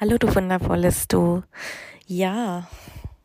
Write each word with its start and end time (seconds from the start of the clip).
Hallo, 0.00 0.16
du 0.16 0.34
wundervolles 0.34 1.06
Du. 1.08 1.42
Ja, 2.06 2.66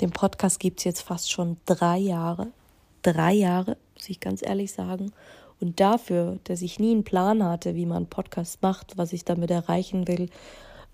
Den 0.00 0.10
Podcast 0.10 0.60
gibt 0.60 0.80
es 0.80 0.84
jetzt 0.84 1.02
fast 1.02 1.30
schon 1.30 1.58
drei 1.66 1.98
Jahre. 1.98 2.48
Drei 3.02 3.32
Jahre, 3.32 3.76
muss 3.94 4.08
ich 4.08 4.20
ganz 4.20 4.42
ehrlich 4.42 4.72
sagen. 4.72 5.12
Und 5.60 5.78
dafür, 5.78 6.38
dass 6.44 6.62
ich 6.62 6.80
nie 6.80 6.90
einen 6.90 7.04
Plan 7.04 7.44
hatte, 7.44 7.74
wie 7.74 7.86
man 7.86 7.98
einen 7.98 8.06
Podcast 8.06 8.62
macht, 8.62 8.96
was 8.96 9.12
ich 9.12 9.24
damit 9.24 9.50
erreichen 9.50 10.08
will, 10.08 10.30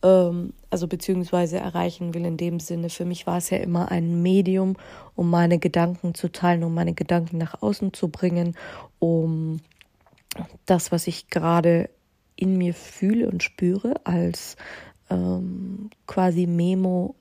ähm, 0.02 0.52
also 0.70 0.86
beziehungsweise 0.86 1.58
erreichen 1.58 2.14
will 2.14 2.25
in 2.25 2.36
dem 2.36 2.60
Sinne, 2.60 2.91
für 2.91 3.04
mich 3.04 3.27
war 3.27 3.38
es 3.38 3.50
ja 3.50 3.58
immer 3.58 3.91
ein 3.91 4.22
Medium, 4.22 4.77
um 5.14 5.30
meine 5.30 5.58
Gedanken 5.58 6.14
zu 6.14 6.30
teilen, 6.30 6.64
um 6.64 6.75
meine 6.75 6.94
Gedanken 6.94 7.38
nach 7.38 7.62
außen 7.62 7.92
zu 7.92 8.08
bringen, 8.08 8.56
um 8.98 9.60
das, 10.67 10.92
was 10.92 11.06
ich 11.06 11.28
gerade 11.28 11.91
in 12.36 12.56
mir 12.56 12.75
fühle 12.75 13.28
und 13.28 13.42
spüre, 13.42 13.95
als 14.05 14.56
ähm, 15.11 15.91
quasi 16.06 16.47
Memo 16.47 17.14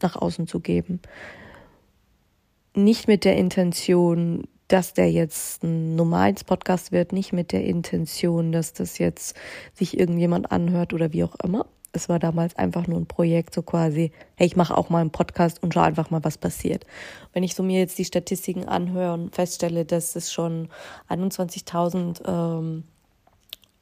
nach 0.00 0.16
außen 0.16 0.46
zu 0.46 0.60
geben. 0.60 1.00
Nicht 2.74 3.08
mit 3.08 3.24
der 3.24 3.36
Intention, 3.36 4.46
dass 4.68 4.94
der 4.94 5.10
jetzt 5.10 5.62
ein 5.62 5.94
Nummer 5.94 6.18
1 6.18 6.44
Podcast 6.44 6.90
wird, 6.90 7.12
nicht 7.12 7.32
mit 7.32 7.52
der 7.52 7.64
Intention, 7.64 8.50
dass 8.52 8.72
das 8.72 8.98
jetzt 8.98 9.36
sich 9.72 9.98
irgendjemand 9.98 10.50
anhört 10.50 10.92
oder 10.92 11.12
wie 11.12 11.24
auch 11.24 11.36
immer. 11.36 11.66
Es 11.94 12.08
war 12.08 12.18
damals 12.18 12.56
einfach 12.56 12.88
nur 12.88 12.98
ein 12.98 13.06
Projekt, 13.06 13.54
so 13.54 13.62
quasi, 13.62 14.10
hey, 14.34 14.48
ich 14.48 14.56
mache 14.56 14.76
auch 14.76 14.90
mal 14.90 15.00
einen 15.00 15.10
Podcast 15.10 15.62
und 15.62 15.72
schau 15.72 15.82
einfach 15.82 16.10
mal, 16.10 16.24
was 16.24 16.38
passiert. 16.38 16.84
Wenn 17.32 17.44
ich 17.44 17.54
so 17.54 17.62
mir 17.62 17.78
jetzt 17.78 17.98
die 17.98 18.04
Statistiken 18.04 18.64
anhöre 18.64 19.14
und 19.14 19.34
feststelle, 19.34 19.84
dass 19.84 20.16
es 20.16 20.32
schon 20.32 20.68
21.000 21.08 22.28
ähm, 22.28 22.84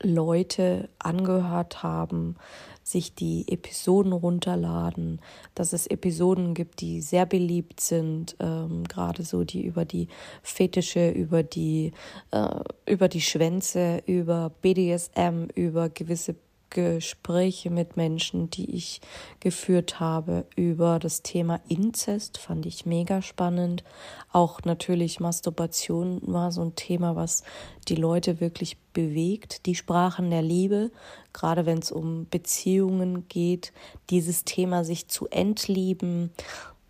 Leute 0.02 0.88
angehört 0.98 1.82
haben, 1.82 2.36
sich 2.82 3.14
die 3.14 3.46
Episoden 3.48 4.12
runterladen, 4.12 5.20
dass 5.54 5.72
es 5.72 5.86
Episoden 5.86 6.52
gibt, 6.54 6.80
die 6.80 7.00
sehr 7.00 7.26
beliebt 7.26 7.80
sind, 7.80 8.36
ähm, 8.40 8.84
gerade 8.84 9.22
so 9.22 9.44
die 9.44 9.64
über 9.64 9.84
die 9.84 10.08
Fetische, 10.42 11.10
über 11.10 11.42
die 11.42 11.92
äh, 12.32 12.60
über 12.84 13.08
die 13.08 13.20
Schwänze, 13.20 14.02
über 14.06 14.50
BDSM, 14.60 15.46
über 15.54 15.88
gewisse 15.88 16.34
Gespräche 16.72 17.70
mit 17.70 17.96
Menschen, 17.96 18.48
die 18.48 18.74
ich 18.74 19.00
geführt 19.40 20.00
habe 20.00 20.46
über 20.56 20.98
das 20.98 21.22
Thema 21.22 21.60
Inzest, 21.68 22.38
fand 22.38 22.64
ich 22.64 22.86
mega 22.86 23.20
spannend. 23.20 23.84
Auch 24.32 24.62
natürlich 24.64 25.20
Masturbation 25.20 26.20
war 26.22 26.50
so 26.50 26.62
ein 26.62 26.74
Thema, 26.74 27.14
was 27.14 27.44
die 27.88 27.94
Leute 27.94 28.40
wirklich 28.40 28.78
bewegt. 28.94 29.66
Die 29.66 29.74
Sprachen 29.74 30.30
der 30.30 30.42
Liebe, 30.42 30.90
gerade 31.32 31.66
wenn 31.66 31.78
es 31.78 31.92
um 31.92 32.26
Beziehungen 32.30 33.28
geht, 33.28 33.72
dieses 34.08 34.44
Thema 34.44 34.84
sich 34.84 35.08
zu 35.08 35.28
entlieben, 35.28 36.30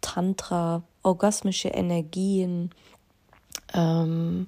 Tantra, 0.00 0.84
orgasmische 1.02 1.68
Energien, 1.68 2.70
ähm, 3.74 4.46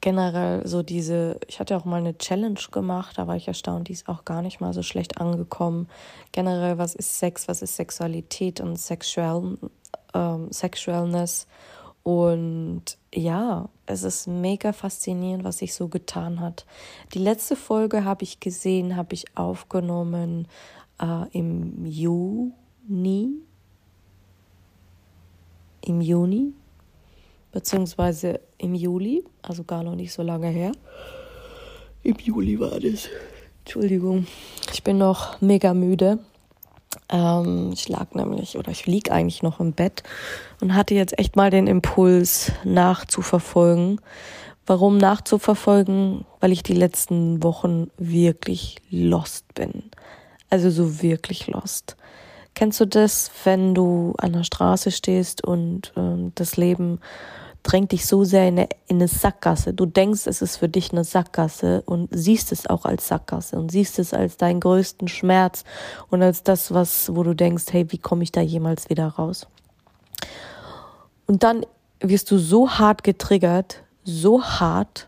generell 0.00 0.66
so 0.66 0.82
diese, 0.82 1.38
ich 1.48 1.60
hatte 1.60 1.76
auch 1.76 1.84
mal 1.84 1.96
eine 1.96 2.16
Challenge 2.16 2.60
gemacht, 2.70 3.18
da 3.18 3.26
war 3.26 3.36
ich 3.36 3.48
erstaunt, 3.48 3.88
die 3.88 3.92
ist 3.92 4.08
auch 4.08 4.24
gar 4.24 4.42
nicht 4.42 4.60
mal 4.60 4.72
so 4.72 4.82
schlecht 4.82 5.20
angekommen. 5.20 5.88
Generell, 6.32 6.78
was 6.78 6.94
ist 6.94 7.18
Sex, 7.18 7.48
was 7.48 7.62
ist 7.62 7.76
Sexualität 7.76 8.60
und 8.60 8.76
Sexual, 8.76 9.58
ähm, 10.14 10.52
Sexualness. 10.52 11.46
Und 12.04 12.82
ja, 13.12 13.68
es 13.86 14.02
ist 14.02 14.28
mega 14.28 14.72
faszinierend, 14.72 15.44
was 15.44 15.58
sich 15.58 15.74
so 15.74 15.88
getan 15.88 16.40
hat. 16.40 16.64
Die 17.12 17.18
letzte 17.18 17.56
Folge 17.56 18.04
habe 18.04 18.22
ich 18.22 18.40
gesehen, 18.40 18.96
habe 18.96 19.14
ich 19.14 19.36
aufgenommen 19.36 20.46
äh, 21.00 21.28
im 21.36 21.84
Juni. 21.84 23.32
Im 25.80 26.00
Juni 26.00 26.54
beziehungsweise 27.52 28.40
im 28.58 28.74
Juli, 28.74 29.24
also 29.42 29.64
gar 29.64 29.82
noch 29.82 29.94
nicht 29.94 30.12
so 30.12 30.22
lange 30.22 30.48
her. 30.48 30.72
Im 32.02 32.16
Juli 32.16 32.58
war 32.58 32.78
das. 32.80 33.08
Entschuldigung, 33.64 34.26
ich 34.72 34.82
bin 34.82 34.98
noch 34.98 35.40
mega 35.40 35.74
müde. 35.74 36.18
Ähm, 37.10 37.70
ich 37.72 37.88
lag 37.88 38.14
nämlich, 38.14 38.56
oder 38.56 38.70
ich 38.70 38.86
lieg 38.86 39.10
eigentlich 39.10 39.42
noch 39.42 39.60
im 39.60 39.72
Bett 39.72 40.02
und 40.60 40.74
hatte 40.74 40.94
jetzt 40.94 41.18
echt 41.18 41.36
mal 41.36 41.50
den 41.50 41.66
Impuls 41.66 42.52
nachzuverfolgen. 42.64 44.00
Warum 44.66 44.98
nachzuverfolgen? 44.98 46.24
Weil 46.40 46.52
ich 46.52 46.62
die 46.62 46.74
letzten 46.74 47.42
Wochen 47.42 47.90
wirklich 47.96 48.76
lost 48.90 49.54
bin. 49.54 49.84
Also 50.50 50.70
so 50.70 51.02
wirklich 51.02 51.46
lost. 51.46 51.96
Kennst 52.58 52.80
du 52.80 52.86
das, 52.86 53.30
wenn 53.44 53.72
du 53.72 54.14
an 54.18 54.32
der 54.32 54.42
Straße 54.42 54.90
stehst 54.90 55.46
und 55.46 55.92
äh, 55.96 56.32
das 56.34 56.56
Leben 56.56 56.98
drängt 57.62 57.92
dich 57.92 58.04
so 58.04 58.24
sehr 58.24 58.48
in 58.48 58.58
eine, 58.58 58.68
in 58.88 58.96
eine 58.96 59.06
Sackgasse. 59.06 59.72
Du 59.72 59.86
denkst, 59.86 60.26
es 60.26 60.42
ist 60.42 60.56
für 60.56 60.68
dich 60.68 60.90
eine 60.90 61.04
Sackgasse 61.04 61.82
und 61.82 62.08
siehst 62.10 62.50
es 62.50 62.66
auch 62.66 62.84
als 62.84 63.06
Sackgasse 63.06 63.60
und 63.60 63.70
siehst 63.70 64.00
es 64.00 64.12
als 64.12 64.38
deinen 64.38 64.58
größten 64.58 65.06
Schmerz 65.06 65.62
und 66.10 66.20
als 66.20 66.42
das, 66.42 66.74
was, 66.74 67.14
wo 67.14 67.22
du 67.22 67.32
denkst, 67.32 67.66
hey, 67.70 67.92
wie 67.92 67.98
komme 67.98 68.24
ich 68.24 68.32
da 68.32 68.40
jemals 68.40 68.90
wieder 68.90 69.06
raus? 69.06 69.46
Und 71.28 71.44
dann 71.44 71.64
wirst 72.00 72.28
du 72.32 72.38
so 72.38 72.68
hart 72.68 73.04
getriggert, 73.04 73.84
so 74.02 74.42
hart, 74.42 75.06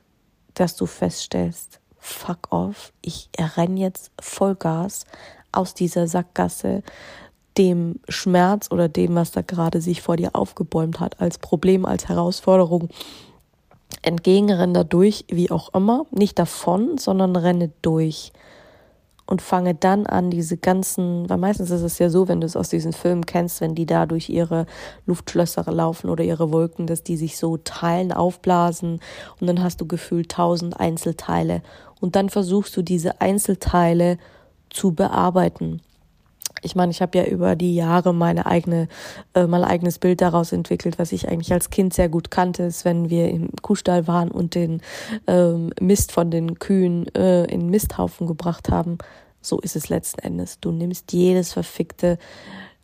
dass 0.55 0.77
du 0.77 0.87
feststellst, 0.87 1.81
fuck 1.99 2.53
off, 2.53 2.93
ich 3.03 3.29
renne 3.57 3.81
jetzt 3.81 4.13
Vollgas 4.21 5.05
aus 5.51 5.75
dieser 5.75 6.07
Sackgasse, 6.07 6.85
dem 7.59 8.01
Schmerz 8.09 8.69
oder 8.71 8.89
dem, 8.89 9.15
was 9.15 9.33
da 9.33 9.43
gerade 9.43 9.81
sich 9.81 10.03
vor 10.03 10.17
dir 10.17 10.31
aufgebäumt 10.35 11.01
hat, 11.01 11.21
als 11.21 11.39
Problem, 11.39 11.85
als 11.85 12.09
Herausforderung 12.09 12.89
entgegenrenne 14.03 14.73
dadurch, 14.73 15.25
wie 15.29 15.51
auch 15.51 15.75
immer, 15.75 16.07
nicht 16.11 16.39
davon, 16.39 16.97
sondern 16.97 17.37
renne 17.37 17.71
durch 17.83 18.33
und 19.27 19.43
fange 19.43 19.75
dann 19.75 20.07
an, 20.07 20.31
diese 20.31 20.57
ganzen, 20.57 21.29
weil 21.29 21.39
meistens 21.39 21.71
ist 21.71 21.83
es 21.83 21.99
ja 22.01 22.11
so, 22.11 22.27
wenn 22.27 22.41
du 22.41 22.47
es 22.47 22.57
aus 22.57 22.69
diesen 22.69 22.93
Filmen 22.93 23.25
kennst, 23.27 23.61
wenn 23.61 23.77
die 23.77 23.87
da 23.87 24.07
durch 24.07 24.29
ihre 24.29 24.67
Luftschlösser 25.07 25.71
laufen 25.71 26.11
oder 26.11 26.25
ihre 26.25 26.53
Wolken, 26.53 26.87
dass 26.87 27.05
die 27.05 27.17
sich 27.17 27.39
so 27.39 27.57
teilen, 27.57 28.11
aufblasen 28.11 29.01
und 29.41 29.47
dann 29.47 29.63
hast 29.63 29.81
du 29.81 29.87
gefühlt 29.87 30.33
tausend 30.33 30.81
Einzelteile. 30.81 31.63
Und 32.01 32.17
dann 32.17 32.29
versuchst 32.29 32.77
du 32.77 32.83
diese 32.83 33.21
Einzelteile 33.21 34.19
zu 34.69 34.93
bearbeiten 34.93 35.81
ich 36.63 36.75
meine, 36.75 36.91
ich 36.93 37.03
habe 37.03 37.19
ja 37.19 37.25
über 37.25 37.57
die 37.57 37.75
Jahre 37.75 38.13
meine 38.13 38.47
eigene, 38.47 38.89
äh, 39.35 39.47
mein 39.47 39.65
eigenes 39.65 39.99
Bild 39.99 40.21
daraus 40.21 40.53
entwickelt, 40.53 40.99
was 40.99 41.13
ich 41.13 41.29
eigentlich 41.29 41.53
als 41.53 41.71
Kind 41.71 41.95
sehr 41.95 42.09
gut 42.09 42.31
kannte, 42.31 42.65
ist, 42.65 42.85
wenn 42.85 43.11
wir 43.11 43.29
im 43.29 43.51
Kuhstall 43.63 44.07
waren 44.07 44.31
und 44.31 44.55
den 44.55 44.83
ähm, 45.27 45.73
Mist 45.81 46.13
von 46.13 46.31
den 46.31 46.59
Kühen 46.59 47.07
äh, 47.15 47.45
in 47.45 47.71
Misthaufen 47.71 48.27
gebracht 48.27 48.69
haben. 48.69 48.99
So 49.41 49.59
ist 49.61 49.77
es 49.77 49.89
letzten 49.89 50.21
Endes. 50.21 50.61
Du 50.61 50.71
nimmst 50.71 51.13
jedes 51.13 51.53
verfickte 51.53 52.19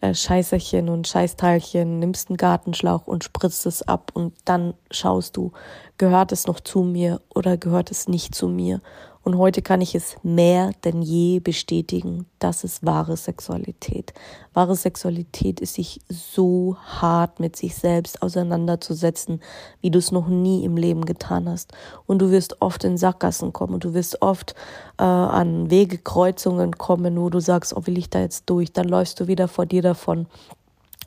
äh, 0.01 0.15
Scheißerchen 0.15 0.89
und 0.89 1.09
Scheißteilchen, 1.09 1.99
nimmst 1.99 2.29
einen 2.29 2.37
Gartenschlauch 2.37 3.07
und 3.07 3.25
spritzt 3.25 3.67
es 3.67 3.83
ab 3.83 4.11
und 4.15 4.35
dann 4.45 4.75
schaust 4.91 5.37
du, 5.37 5.53
gehört 5.97 6.33
es 6.33 6.47
noch 6.47 6.61
zu 6.61 6.83
mir 6.83 7.21
oder 7.35 7.57
gehört 7.57 7.91
es 7.91 8.09
nicht 8.09 8.35
zu 8.35 8.49
mir? 8.49 8.81
Und 9.27 9.39
heute 9.39 9.61
kann 9.61 9.81
ich 9.81 9.97
es 9.97 10.15
mehr 10.23 10.71
denn 10.85 11.03
je 11.03 11.41
bestätigen, 11.41 12.27
das 12.39 12.63
ist 12.63 12.87
wahre 12.87 13.17
Sexualität. 13.17 14.15
Wahre 14.55 14.77
Sexualität 14.77 15.59
ist 15.59 15.75
sich 15.75 16.01
so 16.09 16.77
hart 16.81 17.41
mit 17.41 17.57
sich 17.57 17.75
selbst 17.75 18.23
auseinanderzusetzen, 18.23 19.43
wie 19.81 19.91
du 19.91 19.99
es 19.99 20.13
noch 20.13 20.29
nie 20.29 20.65
im 20.65 20.77
Leben 20.77 21.05
getan 21.05 21.49
hast. 21.49 21.73
Und 22.07 22.21
du 22.23 22.31
wirst 22.31 22.63
oft 22.63 22.85
in 22.85 22.97
Sackgassen 22.97 23.53
kommen 23.53 23.75
und 23.75 23.83
du 23.83 23.95
wirst 23.95 24.23
oft 24.23 24.55
äh, 24.97 25.03
an 25.03 25.73
Wegekreuzungen 25.73 26.79
kommen, 26.79 27.19
wo 27.21 27.29
du 27.29 27.41
sagst, 27.41 27.77
oh, 27.77 27.85
will 27.87 27.99
ich 27.99 28.09
da 28.09 28.21
jetzt 28.21 28.49
durch? 28.49 28.73
Dann 28.73 28.87
läufst 28.87 29.19
du 29.19 29.27
wieder 29.27 29.49
vor 29.49 29.67
dir 29.67 29.83
davon. 29.83 30.29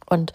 Und 0.09 0.33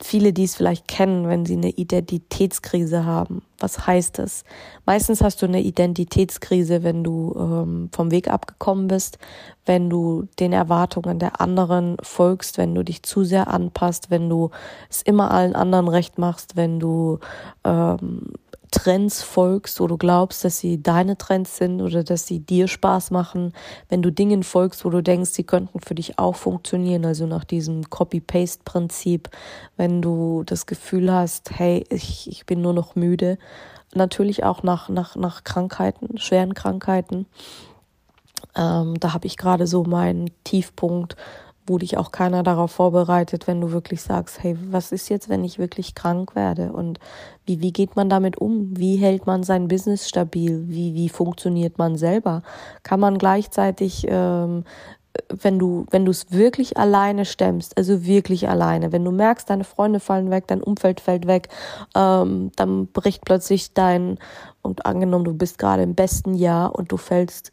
viele, 0.00 0.32
die 0.32 0.44
es 0.44 0.56
vielleicht 0.56 0.88
kennen, 0.88 1.28
wenn 1.28 1.44
sie 1.44 1.54
eine 1.54 1.70
Identitätskrise 1.70 3.04
haben. 3.04 3.42
Was 3.58 3.86
heißt 3.86 4.18
das? 4.18 4.44
Meistens 4.86 5.22
hast 5.22 5.42
du 5.42 5.46
eine 5.46 5.60
Identitätskrise, 5.60 6.82
wenn 6.82 7.04
du 7.04 7.34
ähm, 7.38 7.88
vom 7.92 8.10
Weg 8.10 8.28
abgekommen 8.28 8.88
bist, 8.88 9.18
wenn 9.66 9.90
du 9.90 10.28
den 10.40 10.52
Erwartungen 10.52 11.18
der 11.18 11.40
anderen 11.40 11.96
folgst, 12.02 12.58
wenn 12.58 12.74
du 12.74 12.82
dich 12.82 13.02
zu 13.02 13.24
sehr 13.24 13.48
anpasst, 13.48 14.10
wenn 14.10 14.28
du 14.28 14.50
es 14.88 15.02
immer 15.02 15.30
allen 15.30 15.54
anderen 15.54 15.88
recht 15.88 16.18
machst, 16.18 16.56
wenn 16.56 16.80
du 16.80 17.18
ähm, 17.64 18.32
Trends 18.82 19.22
folgst, 19.22 19.78
wo 19.78 19.86
du 19.86 19.96
glaubst, 19.96 20.44
dass 20.44 20.58
sie 20.58 20.82
deine 20.82 21.16
Trends 21.16 21.56
sind 21.56 21.80
oder 21.80 22.02
dass 22.02 22.26
sie 22.26 22.40
dir 22.40 22.66
Spaß 22.66 23.12
machen, 23.12 23.52
wenn 23.88 24.02
du 24.02 24.10
Dingen 24.10 24.42
folgst, 24.42 24.84
wo 24.84 24.90
du 24.90 25.04
denkst, 25.04 25.30
sie 25.30 25.44
könnten 25.44 25.78
für 25.78 25.94
dich 25.94 26.18
auch 26.18 26.34
funktionieren, 26.34 27.04
also 27.04 27.26
nach 27.26 27.44
diesem 27.44 27.88
Copy-Paste-Prinzip, 27.88 29.30
wenn 29.76 30.02
du 30.02 30.42
das 30.46 30.66
Gefühl 30.66 31.12
hast, 31.12 31.56
hey, 31.56 31.84
ich, 31.90 32.28
ich 32.28 32.44
bin 32.44 32.60
nur 32.60 32.72
noch 32.72 32.96
müde, 32.96 33.38
natürlich 33.94 34.42
auch 34.42 34.64
nach, 34.64 34.88
nach, 34.88 35.14
nach 35.14 35.44
Krankheiten, 35.44 36.18
schweren 36.18 36.54
Krankheiten. 36.54 37.26
Ähm, 38.56 38.98
da 38.98 39.14
habe 39.14 39.28
ich 39.28 39.36
gerade 39.36 39.68
so 39.68 39.84
meinen 39.84 40.32
Tiefpunkt, 40.42 41.14
wo 41.66 41.78
dich 41.78 41.96
auch 41.96 42.10
keiner 42.10 42.42
darauf 42.42 42.72
vorbereitet, 42.72 43.46
wenn 43.46 43.60
du 43.60 43.70
wirklich 43.72 44.02
sagst, 44.02 44.42
hey, 44.42 44.56
was 44.70 44.90
ist 44.90 45.08
jetzt, 45.08 45.28
wenn 45.28 45.44
ich 45.44 45.58
wirklich 45.58 45.94
krank 45.94 46.34
werde? 46.34 46.72
Und 46.72 46.98
wie, 47.46 47.60
wie 47.60 47.72
geht 47.72 47.94
man 47.94 48.08
damit 48.08 48.38
um? 48.38 48.76
Wie 48.76 48.96
hält 48.96 49.26
man 49.26 49.42
sein 49.44 49.68
Business 49.68 50.08
stabil? 50.08 50.64
Wie, 50.66 50.94
wie 50.94 51.08
funktioniert 51.08 51.78
man 51.78 51.96
selber? 51.96 52.42
Kann 52.82 52.98
man 52.98 53.16
gleichzeitig, 53.16 54.06
ähm, 54.08 54.64
wenn 55.28 55.58
du, 55.58 55.86
wenn 55.90 56.04
du 56.04 56.10
es 56.10 56.32
wirklich 56.32 56.78
alleine 56.78 57.24
stemmst, 57.24 57.76
also 57.76 58.04
wirklich 58.06 58.48
alleine, 58.48 58.92
wenn 58.92 59.04
du 59.04 59.12
merkst, 59.12 59.48
deine 59.48 59.64
Freunde 59.64 60.00
fallen 60.00 60.30
weg, 60.30 60.46
dein 60.46 60.62
Umfeld 60.62 61.00
fällt 61.00 61.26
weg, 61.26 61.48
ähm, 61.94 62.50
dann 62.56 62.86
bricht 62.88 63.24
plötzlich 63.24 63.72
dein, 63.72 64.18
und 64.62 64.86
angenommen, 64.86 65.24
du 65.24 65.34
bist 65.34 65.58
gerade 65.58 65.82
im 65.82 65.94
besten 65.94 66.34
Jahr 66.34 66.74
und 66.74 66.90
du 66.92 66.96
fällst 66.96 67.52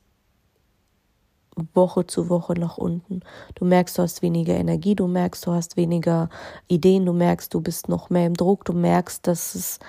Woche 1.73 2.07
zu 2.07 2.29
Woche 2.29 2.53
nach 2.53 2.77
unten. 2.77 3.21
Du 3.55 3.65
merkst, 3.65 3.97
du 3.97 4.01
hast 4.01 4.21
weniger 4.21 4.55
Energie, 4.55 4.95
du 4.95 5.07
merkst, 5.07 5.45
du 5.45 5.51
hast 5.51 5.77
weniger 5.77 6.29
Ideen, 6.67 7.05
du 7.05 7.13
merkst, 7.13 7.53
du 7.53 7.61
bist 7.61 7.89
noch 7.89 8.09
mehr 8.09 8.27
im 8.27 8.35
Druck, 8.35 8.65
du 8.65 8.73
merkst, 8.73 9.27
dass 9.27 9.55
es 9.55 9.79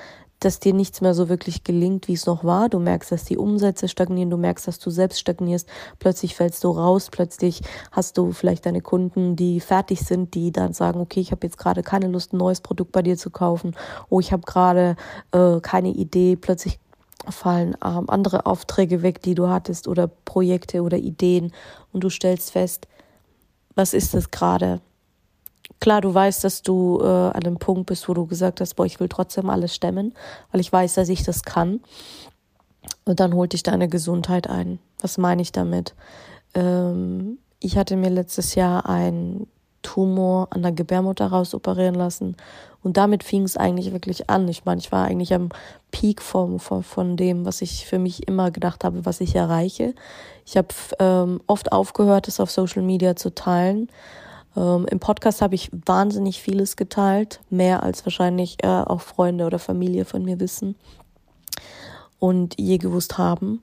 dass 0.41 0.59
dir 0.59 0.73
nichts 0.73 1.03
mehr 1.03 1.15
so 1.15 1.29
wirklich 1.29 1.65
gelingt, 1.65 2.09
wie 2.09 2.15
es 2.15 2.27
noch 2.27 2.45
war. 2.45 2.69
Du 2.69 2.79
merkst, 2.79 3.13
dass 3.13 3.25
die 3.25 3.37
Umsätze 3.37 3.89
stagnieren, 3.89 4.31
du 4.31 4.39
merkst, 4.39 4.67
dass 4.67 4.79
du 4.79 4.91
selbst 4.91 5.21
stagnierst. 5.21 5.69
Plötzlich 5.99 6.35
fällst 6.35 6.65
du 6.65 6.71
raus, 6.71 7.09
plötzlich 7.11 7.61
hast 7.93 8.17
du 8.19 8.33
vielleicht 8.33 8.67
deine 8.67 8.81
Kunden, 8.81 9.37
die 9.37 9.61
fertig 9.61 10.01
sind, 10.01 10.35
die 10.35 10.51
dann 10.51 10.73
sagen, 10.73 11.01
okay, 11.01 11.21
ich 11.21 11.31
habe 11.31 11.47
jetzt 11.47 11.59
gerade 11.59 11.83
keine 11.83 12.09
Lust, 12.09 12.33
ein 12.33 12.39
neues 12.39 12.63
Produkt 12.63 12.93
bei 12.93 13.03
dir 13.03 13.17
zu 13.17 13.31
kaufen. 13.31 13.77
Oh, 14.09 14.19
ich 14.19 14.33
habe 14.33 14.43
gerade 14.43 14.97
äh, 15.33 15.61
keine 15.61 15.91
Idee. 15.91 16.37
Plötzlich 16.37 16.81
fallen 17.29 17.77
ähm, 17.85 18.09
andere 18.09 18.47
Aufträge 18.47 19.03
weg, 19.03 19.23
die 19.23 19.35
du 19.35 19.49
hattest 19.49 19.89
oder 19.89 20.07
Projekte 20.09 20.83
oder 20.83 20.99
Ideen 20.99 21.53
und 21.93 22.03
du 22.05 22.11
stellst 22.11 22.51
fest, 22.51 22.89
was 23.75 23.95
ist 23.95 24.15
das 24.15 24.31
gerade? 24.31 24.81
Klar, 25.81 26.01
du 26.01 26.13
weißt, 26.13 26.45
dass 26.45 26.63
du 26.63 27.01
äh, 27.01 27.07
an 27.07 27.41
dem 27.41 27.59
Punkt 27.59 27.87
bist, 27.87 28.09
wo 28.09 28.15
du 28.15 28.27
gesagt 28.27 28.61
hast, 28.61 28.75
boah, 28.75 28.85
ich 28.85 29.01
will 29.01 29.09
trotzdem 29.09 29.49
alles 29.49 29.75
stemmen, 29.75 30.15
weil 30.53 30.61
ich 30.61 30.73
weiß, 30.73 30.95
dass 30.95 31.09
ich 31.09 31.23
das 31.23 31.43
kann. 31.43 31.81
Und 33.05 33.21
dann 33.21 33.35
holt 33.35 33.53
dich 33.53 33.63
deine 33.63 33.89
Gesundheit 33.89 34.49
ein. 34.49 34.79
Was 35.01 35.17
meine 35.17 35.43
ich 35.43 35.53
damit? 35.53 35.95
Ähm, 36.55 37.39
ich 37.61 37.77
hatte 37.77 37.97
mir 37.97 38.11
letztes 38.11 38.55
Jahr 38.55 38.87
ein 38.87 39.47
Tumor 39.83 40.49
an 40.51 40.63
der 40.63 40.73
Gebärmutter 40.73 41.27
rausoperieren 41.27 41.95
lassen. 41.95 42.37
Und 42.83 42.97
damit 42.97 43.25
fing 43.25 43.43
es 43.43 43.57
eigentlich 43.57 43.93
wirklich 43.93 44.31
an. 44.31 44.49
Ich 44.49 44.65
meine, 44.65 44.81
ich 44.81 44.91
war 44.91 45.05
eigentlich 45.05 45.35
am 45.35 45.51
Peak 45.91 46.23
vom, 46.23 46.59
von, 46.59 46.83
von 46.83 47.17
dem, 47.17 47.45
was 47.45 47.61
ich 47.61 47.87
für 47.87 47.99
mich 47.99 48.27
immer 48.27 48.51
gedacht 48.51 48.85
habe, 48.85 49.05
was 49.05 49.21
ich 49.21 49.35
erreiche. 49.35 49.95
Ich 50.47 50.57
habe 50.57 50.69
ähm, 50.99 51.41
oft 51.47 51.73
aufgehört, 51.73 52.29
es 52.29 52.41
auf 52.41 52.51
Social 52.51 52.83
Media 52.83 53.17
zu 53.17 53.35
teilen. 53.35 53.89
Ähm, 54.57 54.87
Im 54.91 54.99
Podcast 54.99 55.43
habe 55.43 55.55
ich 55.55 55.71
wahnsinnig 55.85 56.41
vieles 56.41 56.77
geteilt, 56.77 57.41
mehr 57.51 57.83
als 57.83 58.05
wahrscheinlich 58.07 58.57
äh, 58.63 58.67
auch 58.67 59.01
Freunde 59.01 59.45
oder 59.45 59.59
Familie 59.59 60.05
von 60.05 60.25
mir 60.25 60.41
wissen 60.41 60.75
und 62.19 62.59
je 62.59 62.79
gewusst 62.79 63.19
haben. 63.19 63.63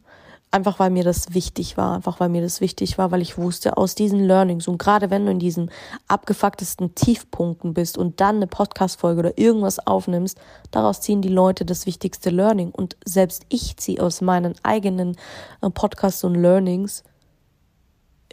Einfach 0.58 0.80
weil 0.80 0.90
mir 0.90 1.04
das 1.04 1.36
wichtig 1.36 1.78
war, 1.78 1.94
einfach 1.94 2.20
weil 2.20 2.30
mir 2.30 2.42
das 2.42 2.62
wichtig 2.62 2.98
war, 2.98 3.12
weil 3.12 3.22
ich 3.22 3.38
wusste, 3.38 3.78
aus 3.78 3.94
diesen 3.94 4.22
Learnings 4.22 4.68
und 4.68 4.80
gerade 4.80 5.12
wenn 5.12 5.24
du 5.24 5.32
in 5.32 5.38
diesen 5.38 5.70
abgefucktesten 6.08 6.96
Tiefpunkten 6.96 7.76
bist 7.76 7.96
und 7.96 8.20
dann 8.22 8.38
eine 8.38 8.48
Podcast-Folge 8.48 9.20
oder 9.20 9.38
irgendwas 9.38 9.78
aufnimmst, 9.86 10.40
daraus 10.72 11.00
ziehen 11.02 11.22
die 11.22 11.30
Leute 11.30 11.64
das 11.64 11.86
wichtigste 11.86 12.32
Learning. 12.32 12.72
Und 12.72 12.98
selbst 13.06 13.46
ich 13.50 13.78
ziehe 13.78 14.02
aus 14.02 14.22
meinen 14.22 14.56
eigenen 14.64 15.16
äh, 15.62 15.70
Podcasts 15.70 16.24
und 16.24 16.34
Learnings 16.34 17.04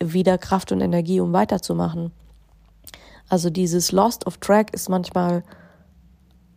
wieder 0.01 0.39
Kraft 0.39 0.73
und 0.73 0.81
Energie, 0.81 1.21
um 1.21 1.35
weiterzumachen. 1.35 2.11
Also 3.29 3.51
dieses 3.51 3.93
Lost 3.93 4.27
of 4.27 4.39
Track 4.39 4.73
ist 4.73 4.89
manchmal 4.89 5.45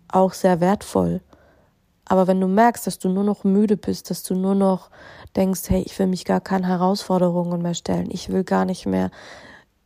auch 0.08 0.32
sehr 0.32 0.62
wertvoll. 0.62 1.20
Aber 2.08 2.28
wenn 2.28 2.40
du 2.40 2.48
merkst, 2.48 2.88
dass 2.88 3.00
du 3.00 3.10
nur 3.10 3.24
noch 3.24 3.44
müde 3.44 3.78
bist, 3.78 4.10
dass 4.10 4.24
du 4.24 4.36
nur 4.36 4.56
noch 4.56 4.90
denkst, 5.36 5.64
hey, 5.68 5.84
ich 5.86 5.98
will 6.00 6.08
mich 6.08 6.26
gar 6.26 6.42
keine 6.42 6.68
Herausforderungen 6.68 7.62
mehr 7.62 7.74
stellen, 7.74 8.10
ich 8.12 8.30
will 8.30 8.44
gar 8.44 8.66
nicht 8.66 8.86
mehr 8.86 9.12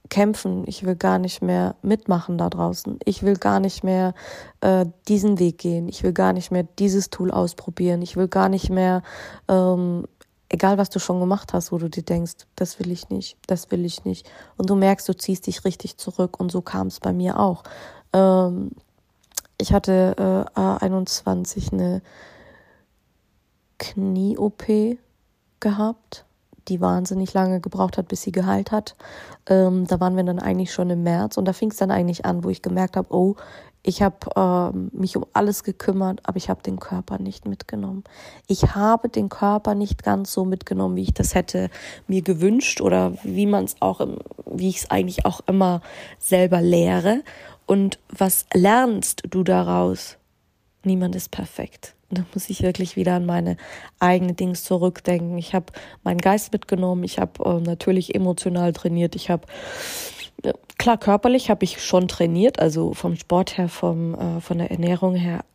kämpfen, 0.09 0.65
ich 0.67 0.85
will 0.85 0.95
gar 0.95 1.17
nicht 1.17 1.41
mehr 1.41 1.75
mitmachen 1.81 2.37
da 2.37 2.49
draußen, 2.49 2.99
ich 3.05 3.23
will 3.23 3.37
gar 3.37 3.59
nicht 3.59 3.83
mehr 3.83 4.13
äh, 4.59 4.85
diesen 5.07 5.39
Weg 5.39 5.57
gehen, 5.57 5.87
ich 5.87 6.03
will 6.03 6.13
gar 6.13 6.33
nicht 6.33 6.51
mehr 6.51 6.63
dieses 6.77 7.09
Tool 7.09 7.31
ausprobieren, 7.31 8.01
ich 8.01 8.17
will 8.17 8.27
gar 8.27 8.49
nicht 8.49 8.69
mehr, 8.69 9.03
ähm, 9.47 10.05
egal 10.49 10.77
was 10.77 10.89
du 10.89 10.99
schon 10.99 11.21
gemacht 11.21 11.53
hast, 11.53 11.71
wo 11.71 11.77
du 11.77 11.89
dir 11.89 12.03
denkst, 12.03 12.45
das 12.57 12.77
will 12.79 12.91
ich 12.91 13.09
nicht, 13.09 13.37
das 13.47 13.71
will 13.71 13.85
ich 13.85 14.03
nicht. 14.03 14.29
Und 14.57 14.69
du 14.69 14.75
merkst, 14.75 15.07
du 15.07 15.15
ziehst 15.15 15.47
dich 15.47 15.63
richtig 15.63 15.97
zurück 15.97 16.39
und 16.39 16.51
so 16.51 16.61
kam 16.61 16.87
es 16.87 16.99
bei 16.99 17.13
mir 17.13 17.39
auch. 17.39 17.63
Ähm, 18.11 18.71
ich 19.61 19.73
hatte 19.73 20.15
äh, 20.55 20.59
A21 20.59 21.71
eine 21.71 22.01
Knie-OP 23.77 24.97
gehabt, 25.59 26.25
die 26.67 26.81
wahnsinnig 26.81 27.33
lange 27.33 27.59
gebraucht 27.59 27.97
hat, 27.97 28.07
bis 28.07 28.21
sie 28.21 28.31
geheilt 28.31 28.71
hat. 28.71 28.95
Ähm, 29.47 29.87
da 29.87 29.99
waren 29.99 30.15
wir 30.15 30.23
dann 30.23 30.39
eigentlich 30.39 30.73
schon 30.73 30.89
im 30.89 31.03
März 31.03 31.37
und 31.37 31.45
da 31.45 31.53
fing 31.53 31.71
es 31.71 31.77
dann 31.77 31.91
eigentlich 31.91 32.25
an, 32.25 32.43
wo 32.43 32.49
ich 32.49 32.61
gemerkt 32.61 32.97
habe, 32.97 33.13
oh, 33.13 33.35
ich 33.83 34.03
habe 34.03 34.17
ähm, 34.35 34.91
mich 34.93 35.17
um 35.17 35.25
alles 35.33 35.63
gekümmert, 35.63 36.19
aber 36.23 36.37
ich 36.37 36.49
habe 36.49 36.61
den 36.61 36.79
Körper 36.79 37.17
nicht 37.17 37.47
mitgenommen. 37.47 38.03
Ich 38.45 38.75
habe 38.75 39.09
den 39.09 39.27
Körper 39.27 39.73
nicht 39.73 40.03
ganz 40.03 40.31
so 40.31 40.45
mitgenommen, 40.45 40.95
wie 40.95 41.01
ich 41.01 41.13
das 41.15 41.33
hätte 41.33 41.71
mir 42.07 42.21
gewünscht 42.21 42.79
oder 42.81 43.13
wie 43.23 43.47
man 43.47 43.63
es 43.63 43.75
auch, 43.79 44.05
wie 44.45 44.69
ich 44.69 44.77
es 44.77 44.91
eigentlich 44.91 45.25
auch 45.25 45.41
immer 45.47 45.81
selber 46.19 46.61
lehre. 46.61 47.23
Und 47.71 47.99
was 48.09 48.47
lernst 48.53 49.23
du 49.29 49.45
daraus? 49.45 50.17
Niemand 50.83 51.15
ist 51.15 51.31
perfekt. 51.31 51.95
Da 52.09 52.25
muss 52.33 52.49
ich 52.49 52.63
wirklich 52.63 52.97
wieder 52.97 53.13
an 53.13 53.25
meine 53.25 53.55
eigenen 53.97 54.35
Dings 54.35 54.65
zurückdenken. 54.65 55.37
Ich 55.37 55.55
habe 55.55 55.67
meinen 56.03 56.17
Geist 56.17 56.51
mitgenommen, 56.51 57.05
ich 57.05 57.17
habe 57.17 57.41
äh, 57.45 57.61
natürlich 57.61 58.13
emotional 58.13 58.73
trainiert, 58.73 59.15
ich 59.15 59.29
habe 59.29 59.47
äh, 60.43 60.51
klar 60.77 60.97
körperlich 60.97 61.49
habe 61.49 61.63
ich 61.63 61.81
schon 61.81 62.09
trainiert, 62.09 62.59
also 62.59 62.93
vom 62.93 63.15
Sport 63.15 63.57
her, 63.57 63.69
vom 63.69 64.15
äh, 64.15 64.41
von 64.41 64.57
der 64.57 64.69
Ernährung 64.69 65.15
her, 65.15 65.45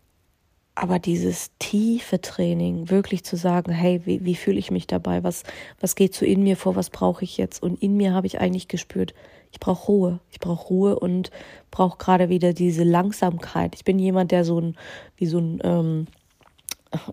aber 0.75 0.99
dieses 0.99 1.51
tiefe 1.59 2.23
Training, 2.23 2.89
wirklich 2.89 3.25
zu 3.25 3.37
sagen, 3.37 3.73
hey, 3.73 4.01
wie, 4.07 4.25
wie 4.25 4.37
fühle 4.37 4.59
ich 4.59 4.71
mich 4.71 4.87
dabei? 4.87 5.23
Was, 5.23 5.43
was 5.81 5.97
geht 5.97 6.15
so 6.15 6.25
in 6.25 6.43
mir 6.43 6.57
vor? 6.57 6.77
Was 6.77 6.89
brauche 6.89 7.25
ich 7.25 7.37
jetzt? 7.37 7.63
Und 7.63 7.83
in 7.83 7.99
mir 7.99 8.15
habe 8.15 8.27
ich 8.27 8.41
eigentlich 8.41 8.69
gespürt, 8.69 9.13
ich 9.57 9.61
brauche 9.61 9.87
Ruhe. 9.87 10.21
Ich 10.31 10.39
brauche 10.39 10.69
Ruhe 10.69 10.99
und 10.99 11.31
brauche 11.71 11.97
gerade 11.97 12.29
wieder 12.29 12.53
diese 12.53 12.85
Langsamkeit. 12.85 13.75
Ich 13.75 13.85
bin 13.85 13.99
jemand, 13.99 14.31
der 14.31 14.45
so 14.45 14.61
ein, 14.61 14.77
wie 15.17 15.25
so 15.25 15.39
ein, 15.39 15.61
ähm, 15.65 16.07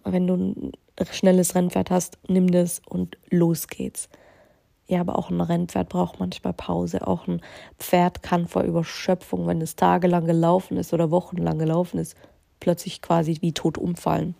wenn 0.04 0.28
du 0.28 0.36
ein 0.36 0.72
schnelles 1.10 1.56
Rennpferd 1.56 1.90
hast, 1.90 2.18
nimm 2.28 2.52
das 2.52 2.82
und 2.86 3.18
los 3.30 3.70
geht's. 3.70 4.10
Ja, 4.88 5.00
aber 5.00 5.18
auch 5.18 5.30
ein 5.30 5.40
Rennpferd 5.40 5.88
braucht 5.88 6.20
manchmal 6.20 6.52
Pause. 6.52 7.08
Auch 7.08 7.28
ein 7.28 7.40
Pferd 7.80 8.22
kann 8.22 8.50
vor 8.50 8.64
Überschöpfung, 8.64 9.48
wenn 9.48 9.62
es 9.62 9.78
tagelang 9.78 10.26
gelaufen 10.26 10.76
ist 10.76 10.94
oder 10.94 11.12
wochenlang 11.12 11.58
gelaufen 11.58 11.98
ist, 11.98 12.18
plötzlich 12.60 13.02
quasi 13.02 13.38
wie 13.40 13.54
tot 13.54 13.78
umfallen. 13.78 14.36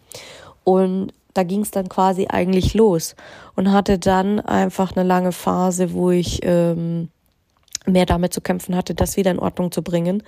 Und 0.66 1.14
da 1.34 1.44
ging 1.44 1.62
es 1.62 1.72
dann 1.72 1.88
quasi 1.88 2.28
eigentlich 2.30 2.74
los 2.74 3.16
und 3.56 3.72
hatte 3.72 3.98
dann 3.98 4.42
einfach 4.42 4.94
eine 4.94 5.08
lange 5.08 5.32
Phase, 5.32 5.94
wo 5.94 6.12
ich 6.12 6.42
ähm, 6.44 7.10
mehr 7.86 8.06
damit 8.06 8.34
zu 8.34 8.42
kämpfen 8.42 8.76
hatte, 8.76 8.96
das 8.96 9.18
wieder 9.18 9.32
in 9.32 9.40
Ordnung 9.40 9.72
zu 9.72 9.82
bringen. 9.82 10.24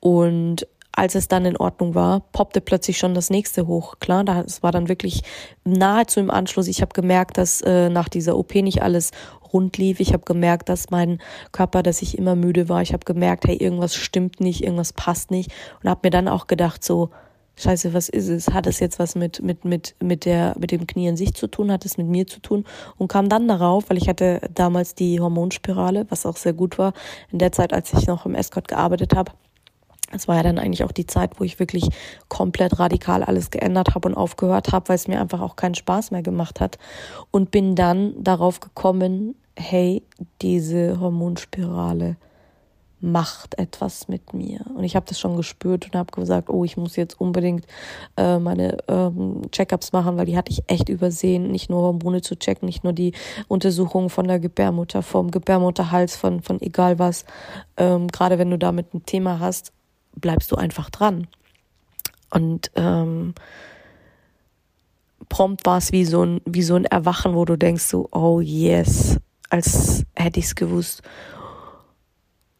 Und 0.00 0.66
als 0.92 1.14
es 1.14 1.28
dann 1.28 1.44
in 1.44 1.58
Ordnung 1.58 1.94
war, 1.94 2.20
poppte 2.32 2.60
plötzlich 2.62 2.96
schon 2.96 3.14
das 3.14 3.28
nächste 3.28 3.66
hoch. 3.66 3.96
Klar, 4.00 4.24
das 4.24 4.62
war 4.62 4.72
dann 4.72 4.88
wirklich 4.88 5.22
nahezu 5.64 6.20
im 6.20 6.30
Anschluss. 6.30 6.68
Ich 6.68 6.80
habe 6.80 6.94
gemerkt, 6.94 7.36
dass 7.36 7.60
äh, 7.60 7.90
nach 7.90 8.08
dieser 8.08 8.36
OP 8.36 8.54
nicht 8.54 8.82
alles 8.82 9.10
rund 9.52 9.76
lief. 9.76 10.00
Ich 10.00 10.14
habe 10.14 10.24
gemerkt, 10.24 10.70
dass 10.70 10.90
mein 10.90 11.20
Körper, 11.52 11.82
dass 11.82 12.00
ich 12.00 12.16
immer 12.16 12.34
müde 12.34 12.68
war. 12.70 12.80
Ich 12.80 12.94
habe 12.94 13.04
gemerkt, 13.04 13.46
hey, 13.46 13.56
irgendwas 13.56 13.94
stimmt 13.94 14.40
nicht, 14.40 14.62
irgendwas 14.64 14.94
passt 14.94 15.30
nicht 15.30 15.52
und 15.82 15.90
habe 15.90 16.00
mir 16.04 16.10
dann 16.10 16.28
auch 16.28 16.46
gedacht 16.46 16.82
so, 16.82 17.10
Scheiße, 17.58 17.94
was 17.94 18.10
ist 18.10 18.28
es? 18.28 18.48
Hat 18.48 18.66
es 18.66 18.80
jetzt 18.80 18.98
was 18.98 19.14
mit, 19.14 19.42
mit, 19.42 19.64
mit, 19.64 19.94
mit 20.02 20.26
der, 20.26 20.54
mit 20.58 20.72
dem 20.72 20.86
Knie 20.86 21.08
in 21.08 21.16
sich 21.16 21.32
zu 21.32 21.46
tun? 21.46 21.72
Hat 21.72 21.86
es 21.86 21.96
mit 21.96 22.06
mir 22.06 22.26
zu 22.26 22.40
tun? 22.40 22.66
Und 22.98 23.08
kam 23.08 23.30
dann 23.30 23.48
darauf, 23.48 23.88
weil 23.88 23.96
ich 23.96 24.10
hatte 24.10 24.42
damals 24.52 24.94
die 24.94 25.20
Hormonspirale, 25.20 26.04
was 26.10 26.26
auch 26.26 26.36
sehr 26.36 26.52
gut 26.52 26.76
war, 26.76 26.92
in 27.32 27.38
der 27.38 27.52
Zeit, 27.52 27.72
als 27.72 27.94
ich 27.94 28.06
noch 28.06 28.26
im 28.26 28.34
Escort 28.34 28.68
gearbeitet 28.68 29.14
habe. 29.14 29.32
Es 30.12 30.28
war 30.28 30.36
ja 30.36 30.42
dann 30.42 30.58
eigentlich 30.58 30.84
auch 30.84 30.92
die 30.92 31.06
Zeit, 31.06 31.40
wo 31.40 31.44
ich 31.44 31.58
wirklich 31.58 31.88
komplett 32.28 32.78
radikal 32.78 33.24
alles 33.24 33.50
geändert 33.50 33.94
habe 33.94 34.06
und 34.08 34.14
aufgehört 34.14 34.72
habe, 34.72 34.90
weil 34.90 34.96
es 34.96 35.08
mir 35.08 35.20
einfach 35.20 35.40
auch 35.40 35.56
keinen 35.56 35.74
Spaß 35.74 36.10
mehr 36.10 36.22
gemacht 36.22 36.60
hat. 36.60 36.78
Und 37.30 37.50
bin 37.50 37.74
dann 37.74 38.22
darauf 38.22 38.60
gekommen, 38.60 39.34
hey, 39.56 40.02
diese 40.42 41.00
Hormonspirale, 41.00 42.16
macht 43.00 43.58
etwas 43.58 44.08
mit 44.08 44.32
mir. 44.32 44.60
Und 44.74 44.84
ich 44.84 44.96
habe 44.96 45.06
das 45.06 45.20
schon 45.20 45.36
gespürt 45.36 45.84
und 45.84 45.94
habe 45.94 46.12
gesagt, 46.12 46.48
oh, 46.48 46.64
ich 46.64 46.76
muss 46.76 46.96
jetzt 46.96 47.20
unbedingt 47.20 47.66
äh, 48.16 48.38
meine 48.38 48.78
ähm, 48.88 49.42
Check-ups 49.50 49.92
machen, 49.92 50.16
weil 50.16 50.26
die 50.26 50.36
hatte 50.36 50.50
ich 50.50 50.62
echt 50.66 50.88
übersehen, 50.88 51.50
nicht 51.50 51.68
nur 51.68 51.82
Hormone 51.82 52.22
zu 52.22 52.38
checken, 52.38 52.66
nicht 52.66 52.84
nur 52.84 52.94
die 52.94 53.12
Untersuchungen 53.48 54.08
von 54.08 54.26
der 54.26 54.40
Gebärmutter, 54.40 55.02
vom 55.02 55.30
Gebärmutterhals, 55.30 56.16
von, 56.16 56.42
von 56.42 56.60
egal 56.62 56.98
was. 56.98 57.26
Ähm, 57.76 58.08
Gerade 58.08 58.38
wenn 58.38 58.50
du 58.50 58.58
damit 58.58 58.94
ein 58.94 59.04
Thema 59.04 59.40
hast, 59.40 59.72
bleibst 60.14 60.50
du 60.50 60.56
einfach 60.56 60.88
dran. 60.88 61.26
Und 62.30 62.70
ähm, 62.76 63.34
prompt 65.28 65.66
war 65.66 65.78
es 65.78 65.92
wie 65.92 66.04
so 66.04 66.24
ein, 66.24 66.40
wie 66.46 66.62
so 66.62 66.74
ein 66.74 66.86
Erwachen, 66.86 67.34
wo 67.34 67.44
du 67.44 67.56
denkst 67.56 67.84
so, 67.84 68.08
oh 68.12 68.40
yes, 68.40 69.18
als 69.50 70.04
hätte 70.14 70.40
ich 70.40 70.46
es 70.46 70.54
gewusst. 70.54 71.02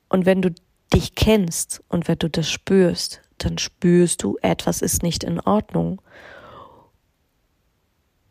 Und 0.08 0.26
wenn 0.26 0.42
du 0.42 0.52
dich 0.92 1.14
kennst 1.14 1.82
und 1.88 2.08
wenn 2.08 2.18
du 2.18 2.28
das 2.28 2.48
spürst, 2.48 3.22
dann 3.38 3.58
spürst 3.58 4.22
du, 4.22 4.36
etwas 4.42 4.82
ist 4.82 5.02
nicht 5.02 5.24
in 5.24 5.40
Ordnung. 5.40 6.00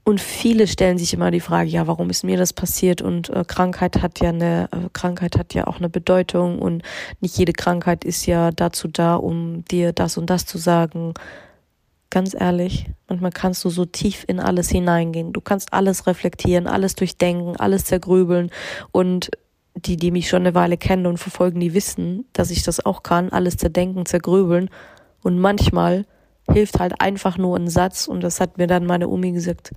Und 0.08 0.22
viele 0.22 0.68
stellen 0.68 1.00
sich 1.00 1.16
immer 1.16 1.32
die 1.32 1.40
Frage, 1.40 1.68
ja, 1.68 1.88
warum 1.88 2.12
ist 2.12 2.24
mir 2.24 2.38
das 2.38 2.54
passiert? 2.54 3.02
Und 3.02 3.32
äh, 3.32 3.44
Krankheit 3.46 4.04
hat 4.04 4.20
ja 4.20 4.30
eine 4.30 4.70
äh, 4.72 4.90
Krankheit 4.94 5.36
hat 5.36 5.56
ja 5.56 5.66
auch 5.66 5.78
eine 5.78 5.90
Bedeutung 5.90 6.60
und 6.60 6.84
nicht 7.22 7.36
jede 7.40 7.54
Krankheit 7.54 8.04
ist 8.04 8.28
ja 8.28 8.52
dazu 8.52 8.88
da, 8.88 9.16
um 9.16 9.66
dir 9.66 9.94
das 9.94 10.18
und 10.18 10.30
das 10.30 10.46
zu 10.46 10.60
sagen. 10.60 11.16
Ganz 12.12 12.36
ehrlich, 12.36 12.86
manchmal 13.10 13.32
kannst 13.32 13.66
du 13.66 13.70
so 13.70 13.84
tief 13.84 14.26
in 14.28 14.40
alles 14.40 14.70
hineingehen. 14.70 15.34
Du 15.34 15.42
kannst 15.42 15.74
alles 15.74 16.06
reflektieren, 16.06 16.68
alles 16.68 16.94
durchdenken, 16.94 17.56
alles 17.58 17.86
zergrübeln 17.86 18.52
und 18.92 19.32
die, 19.76 19.98
die 19.98 20.12
mich 20.12 20.30
schon 20.30 20.44
eine 20.44 20.56
Weile 20.56 20.78
kennen 20.78 21.06
und 21.06 21.18
verfolgen, 21.18 21.60
die 21.60 21.74
wissen, 21.74 22.26
dass 22.34 22.50
ich 22.50 22.64
das 22.64 22.86
auch 22.86 23.04
kann, 23.04 23.30
alles 23.30 23.58
zerdenken, 23.58 24.06
zergrübeln. 24.06 24.70
Und 25.22 25.40
manchmal 25.40 26.06
hilft 26.50 26.80
halt 26.80 27.02
einfach 27.02 27.38
nur 27.38 27.58
ein 27.58 27.68
Satz 27.68 28.08
und 28.08 28.22
das 28.22 28.40
hat 28.40 28.58
mir 28.58 28.68
dann 28.68 28.86
meine 28.86 29.10
Omi 29.10 29.32
gesagt. 29.32 29.74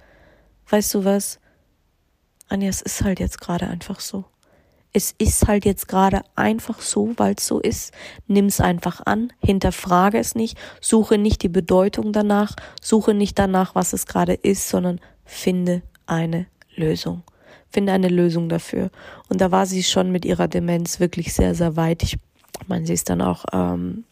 Weißt 0.69 0.95
du 0.95 1.05
was? 1.05 1.40
Anja, 2.49 2.69
es 2.69 2.83
ist 2.83 3.02
halt 3.02 3.21
jetzt 3.21 3.40
gerade 3.40 3.67
einfach 3.67 4.00
so. 4.00 4.25
Es 4.93 5.14
ist 5.19 5.47
halt 5.47 5.64
jetzt 5.64 5.88
gerade 5.88 6.23
einfach 6.35 6.81
so, 6.81 7.12
weil 7.17 7.35
es 7.37 7.47
so 7.47 7.61
ist. 7.61 7.93
Nimm 8.26 8.47
es 8.47 8.61
einfach 8.61 9.02
an, 9.05 9.33
hinterfrage 9.45 10.19
es 10.19 10.35
nicht, 10.35 10.57
suche 10.81 11.19
nicht 11.19 11.43
die 11.43 11.50
Bedeutung 11.50 12.12
danach, 12.12 12.55
suche 12.81 13.14
nicht 13.14 13.38
danach, 13.38 13.75
was 13.75 13.93
es 13.93 14.07
gerade 14.07 14.35
ist, 14.35 14.69
sondern 14.69 15.00
finde 15.25 15.83
eine 16.07 16.47
Lösung 16.75 17.23
finde 17.70 17.92
eine 17.92 18.08
Lösung 18.08 18.48
dafür. 18.48 18.90
Und 19.28 19.40
da 19.40 19.50
war 19.50 19.66
sie 19.66 19.82
schon 19.82 20.10
mit 20.10 20.25
ihrer 20.25 20.48
Demenz 20.48 21.00
wirklich 21.00 21.32
sehr, 21.32 21.54
sehr 21.54 21.76
weit. 21.76 22.02
Ich 22.02 22.18
meine, 22.66 22.87
sie 22.87 22.94
ist 22.94 23.10
dann 23.10 23.20
auch, 23.20 23.44
ähm, 23.52 24.04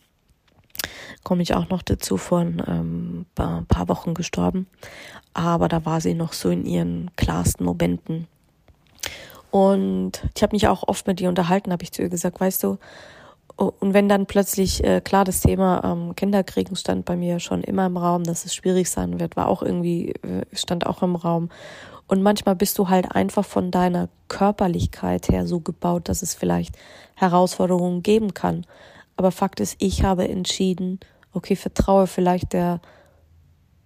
komme 1.24 1.42
ich 1.42 1.54
auch 1.54 1.68
noch 1.68 1.82
dazu, 1.82 2.16
vor 2.16 2.40
ähm, 2.40 3.26
ein 3.38 3.66
paar 3.66 3.88
Wochen 3.88 4.14
gestorben. 4.14 4.66
Aber 5.34 5.68
da 5.68 5.84
war 5.84 6.00
sie 6.00 6.14
noch 6.14 6.32
so 6.32 6.50
in 6.50 6.64
ihren 6.64 7.10
klarsten 7.16 7.64
Momenten. 7.64 8.26
Und 9.50 10.22
ich 10.34 10.42
habe 10.42 10.54
mich 10.54 10.68
auch 10.68 10.86
oft 10.86 11.06
mit 11.06 11.20
ihr 11.20 11.28
unterhalten, 11.28 11.72
habe 11.72 11.82
ich 11.82 11.92
zu 11.92 12.02
ihr 12.02 12.08
gesagt, 12.08 12.40
weißt 12.40 12.62
du, 12.62 12.78
und 13.56 13.94
wenn 13.94 14.08
dann 14.08 14.26
plötzlich, 14.26 14.84
äh, 14.84 15.00
klar, 15.00 15.24
das 15.24 15.40
Thema 15.40 15.82
ähm, 15.82 16.14
Kinderkriegen 16.14 16.76
stand 16.76 17.06
bei 17.06 17.16
mir 17.16 17.40
schon 17.40 17.62
immer 17.62 17.86
im 17.86 17.96
Raum, 17.96 18.24
dass 18.24 18.44
es 18.44 18.54
schwierig 18.54 18.90
sein 18.90 19.18
wird, 19.18 19.36
war 19.36 19.48
auch 19.48 19.62
irgendwie, 19.62 20.10
äh, 20.10 20.44
stand 20.52 20.86
auch 20.86 21.02
im 21.02 21.16
Raum. 21.16 21.48
Und 22.08 22.22
manchmal 22.22 22.54
bist 22.54 22.78
du 22.78 22.88
halt 22.88 23.12
einfach 23.12 23.44
von 23.44 23.70
deiner 23.70 24.08
Körperlichkeit 24.28 25.28
her 25.28 25.46
so 25.46 25.60
gebaut, 25.60 26.08
dass 26.08 26.22
es 26.22 26.34
vielleicht 26.34 26.76
Herausforderungen 27.14 28.02
geben 28.02 28.34
kann. 28.34 28.64
Aber 29.16 29.32
Fakt 29.32 29.60
ist, 29.60 29.76
ich 29.78 30.02
habe 30.02 30.28
entschieden, 30.28 31.00
okay, 31.32 31.56
vertraue 31.56 32.06
vielleicht 32.06 32.52
der 32.52 32.80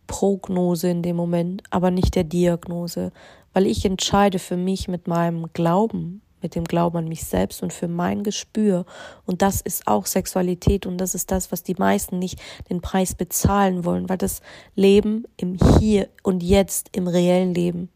Prognose 0.06 0.90
in 0.90 1.02
dem 1.02 1.16
Moment, 1.16 1.62
aber 1.70 1.90
nicht 1.90 2.16
der 2.16 2.24
Diagnose, 2.24 3.12
weil 3.52 3.66
ich 3.66 3.84
entscheide 3.84 4.38
für 4.38 4.56
mich 4.56 4.88
mit 4.88 5.06
meinem 5.06 5.52
Glauben, 5.52 6.20
mit 6.42 6.54
dem 6.54 6.64
Glauben 6.64 6.98
an 6.98 7.08
mich 7.08 7.24
selbst 7.24 7.62
und 7.62 7.72
für 7.72 7.88
mein 7.88 8.22
Gespür. 8.22 8.86
Und 9.24 9.42
das 9.42 9.60
ist 9.60 9.86
auch 9.86 10.06
Sexualität 10.06 10.84
und 10.86 10.98
das 10.98 11.14
ist 11.14 11.30
das, 11.30 11.52
was 11.52 11.62
die 11.62 11.74
meisten 11.74 12.18
nicht 12.18 12.40
den 12.68 12.80
Preis 12.80 13.14
bezahlen 13.14 13.84
wollen, 13.84 14.08
weil 14.08 14.18
das 14.18 14.40
Leben 14.74 15.24
im 15.36 15.56
Hier 15.78 16.08
und 16.22 16.42
Jetzt, 16.42 16.88
im 16.96 17.06
reellen 17.06 17.54
Leben, 17.54 17.88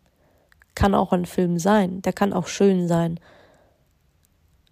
kann 0.74 0.94
auch 0.94 1.12
ein 1.12 1.26
Film 1.26 1.58
sein, 1.58 2.02
der 2.02 2.12
kann 2.12 2.32
auch 2.32 2.46
schön 2.46 2.88
sein. 2.88 3.20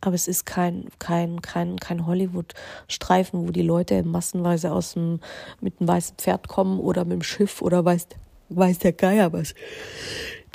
Aber 0.00 0.16
es 0.16 0.26
ist 0.26 0.46
kein, 0.46 0.86
kein, 0.98 1.40
kein, 1.42 1.78
kein 1.78 2.06
Hollywood-Streifen, 2.06 3.46
wo 3.46 3.52
die 3.52 3.62
Leute 3.62 4.02
massenweise 4.02 4.72
aus 4.72 4.94
dem, 4.94 5.20
mit 5.60 5.80
einem 5.80 5.88
weißen 5.88 6.16
Pferd 6.16 6.48
kommen 6.48 6.80
oder 6.80 7.04
mit 7.04 7.12
dem 7.12 7.22
Schiff 7.22 7.62
oder 7.62 7.84
weiß, 7.84 8.08
weiß 8.48 8.80
der 8.80 8.92
Geier 8.92 9.32
was. 9.32 9.54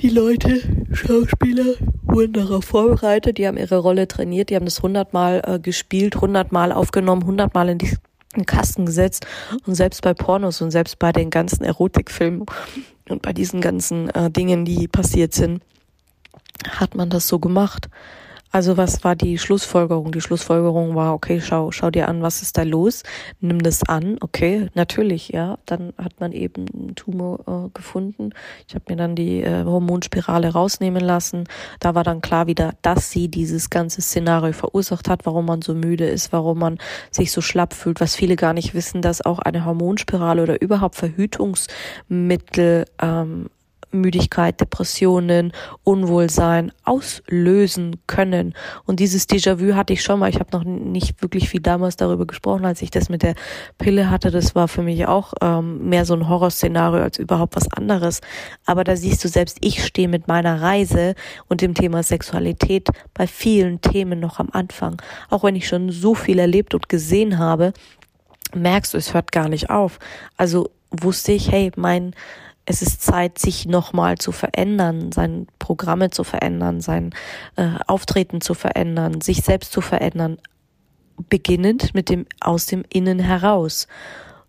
Die 0.02 0.10
Leute, 0.10 0.62
Schauspieler, 0.92 1.76
wurden 2.04 2.34
darauf 2.34 2.66
vorbereitet, 2.66 3.38
die 3.38 3.48
haben 3.48 3.58
ihre 3.58 3.78
Rolle 3.78 4.08
trainiert, 4.08 4.50
die 4.50 4.56
haben 4.56 4.66
das 4.66 4.82
hundertmal 4.84 5.42
äh, 5.46 5.60
gespielt, 5.60 6.20
hundertmal 6.20 6.72
aufgenommen, 6.72 7.26
hundertmal 7.26 7.70
in 7.70 7.78
die 7.78 7.98
Kasten 8.46 8.86
gesetzt. 8.86 9.26
Und 9.66 9.76
selbst 9.76 10.02
bei 10.02 10.14
Pornos 10.14 10.62
und 10.62 10.72
selbst 10.72 11.00
bei 11.00 11.12
den 11.12 11.30
ganzen 11.30 11.64
Erotikfilmen 11.64 12.46
und 13.10 13.22
bei 13.22 13.34
diesen 13.34 13.62
ganzen 13.62 14.10
äh, 14.10 14.30
Dingen, 14.30 14.66
die 14.66 14.88
passiert 14.88 15.34
sind, 15.34 15.62
hat 16.70 16.96
man 16.96 17.10
das 17.10 17.28
so 17.28 17.40
gemacht. 17.40 17.90
Also 18.52 18.78
was 18.78 19.04
war 19.04 19.16
die 19.16 19.38
Schlussfolgerung? 19.38 20.12
Die 20.12 20.22
Schlussfolgerung 20.22 20.96
war, 20.96 21.14
okay, 21.14 21.42
schau, 21.42 21.72
schau 21.72 21.92
dir 21.92 22.08
an, 22.08 22.22
was 22.22 22.42
ist 22.42 22.58
da 22.58 22.64
los? 22.64 23.04
Nimm 23.40 23.62
das 23.62 23.84
an, 23.84 24.18
okay, 24.22 24.70
natürlich, 24.74 25.30
ja. 25.30 25.58
Dann 25.66 25.94
hat 25.98 26.20
man 26.20 26.32
eben 26.32 26.66
einen 26.74 26.96
Tumor 26.96 27.40
äh, 27.48 27.70
gefunden. 27.74 28.32
Ich 28.68 28.76
habe 28.76 28.86
mir 28.90 28.96
dann 28.96 29.16
die 29.16 29.42
äh, 29.42 29.64
Hormonspirale 29.66 30.54
rausnehmen 30.54 31.04
lassen. 31.04 31.44
Da 31.80 31.94
war 31.96 32.04
dann 32.04 32.22
klar 32.22 32.48
wieder, 32.48 32.74
dass 32.82 33.12
sie 33.12 33.28
dieses 33.28 33.70
ganze 33.70 34.02
Szenario 34.02 34.54
verursacht 34.54 35.10
hat, 35.10 35.26
warum 35.26 35.46
man 35.46 35.62
so 35.62 35.74
müde 35.74 36.08
ist, 36.08 36.32
warum 36.32 36.60
man 36.60 36.78
sich 37.12 37.32
so 37.32 37.42
schlapp 37.42 37.74
fühlt, 37.74 38.00
was 38.00 38.16
viele 38.16 38.36
gar 38.36 38.54
nicht 38.54 38.74
wissen, 38.74 39.02
dass 39.02 39.26
auch 39.26 39.40
eine 39.40 39.66
Hormonspirale 39.66 40.44
oder 40.44 40.62
überhaupt 40.62 40.96
Verhütungsmittel 40.96 42.86
ähm, 43.02 43.50
Müdigkeit, 43.98 44.60
Depressionen, 44.60 45.52
Unwohlsein 45.84 46.72
auslösen 46.84 47.98
können. 48.08 48.54
Und 48.86 49.00
dieses 49.00 49.28
Déjà-vu 49.28 49.76
hatte 49.76 49.94
ich 49.94 50.04
schon 50.04 50.20
mal. 50.20 50.30
Ich 50.30 50.40
habe 50.40 50.50
noch 50.52 50.64
nicht 50.64 51.22
wirklich 51.22 51.50
viel 51.50 51.62
damals 51.62 51.96
darüber 51.98 52.26
gesprochen, 52.26 52.66
als 52.66 52.82
ich 52.82 52.92
das 52.92 53.10
mit 53.10 53.24
der 53.24 53.36
Pille 53.78 54.10
hatte. 54.10 54.32
Das 54.32 54.56
war 54.56 54.68
für 54.68 54.84
mich 54.84 55.06
auch 55.08 55.34
ähm, 55.42 55.90
mehr 55.90 56.06
so 56.06 56.14
ein 56.14 56.30
Horrorszenario 56.30 57.04
als 57.04 57.20
überhaupt 57.20 57.56
was 57.56 57.72
anderes. 57.72 58.22
Aber 58.66 58.84
da 58.84 58.96
siehst 58.96 59.24
du 59.24 59.28
selbst, 59.28 59.58
ich 59.62 59.84
stehe 59.86 60.08
mit 60.08 60.28
meiner 60.28 60.62
Reise 60.62 61.16
und 61.48 61.62
dem 61.62 61.74
Thema 61.74 62.04
Sexualität 62.04 62.90
bei 63.14 63.28
vielen 63.28 63.82
Themen 63.82 64.20
noch 64.20 64.40
am 64.40 64.50
Anfang. 64.52 65.02
Auch 65.30 65.44
wenn 65.44 65.56
ich 65.56 65.68
schon 65.68 65.92
so 65.92 66.16
viel 66.16 66.40
erlebt 66.40 66.74
und 66.74 66.90
gesehen 66.90 67.38
habe, 67.38 67.74
merkst 68.56 68.94
du, 68.94 68.98
es 68.98 69.14
hört 69.14 69.32
gar 69.32 69.50
nicht 69.50 69.70
auf. 69.70 70.00
Also 70.38 70.70
wusste 70.92 71.32
ich, 71.34 71.52
hey, 71.52 71.72
mein 71.76 72.14
es 72.70 72.82
ist 72.82 73.02
Zeit, 73.02 73.40
sich 73.40 73.66
nochmal 73.66 74.18
zu 74.18 74.34
verändern, 74.34 75.14
seine 75.14 75.48
Programme 75.58 76.10
zu 76.10 76.26
verändern, 76.26 76.82
sein 76.82 77.16
äh, 77.56 77.70
Auftreten 77.88 78.42
zu 78.42 78.54
verändern, 78.54 79.22
sich 79.22 79.42
selbst 79.42 79.72
zu 79.72 79.80
verändern, 79.80 80.38
beginnend 81.30 81.96
mit 81.96 82.10
dem 82.10 82.26
aus 82.42 82.66
dem 82.66 82.84
Innen 82.90 83.20
heraus. 83.20 83.88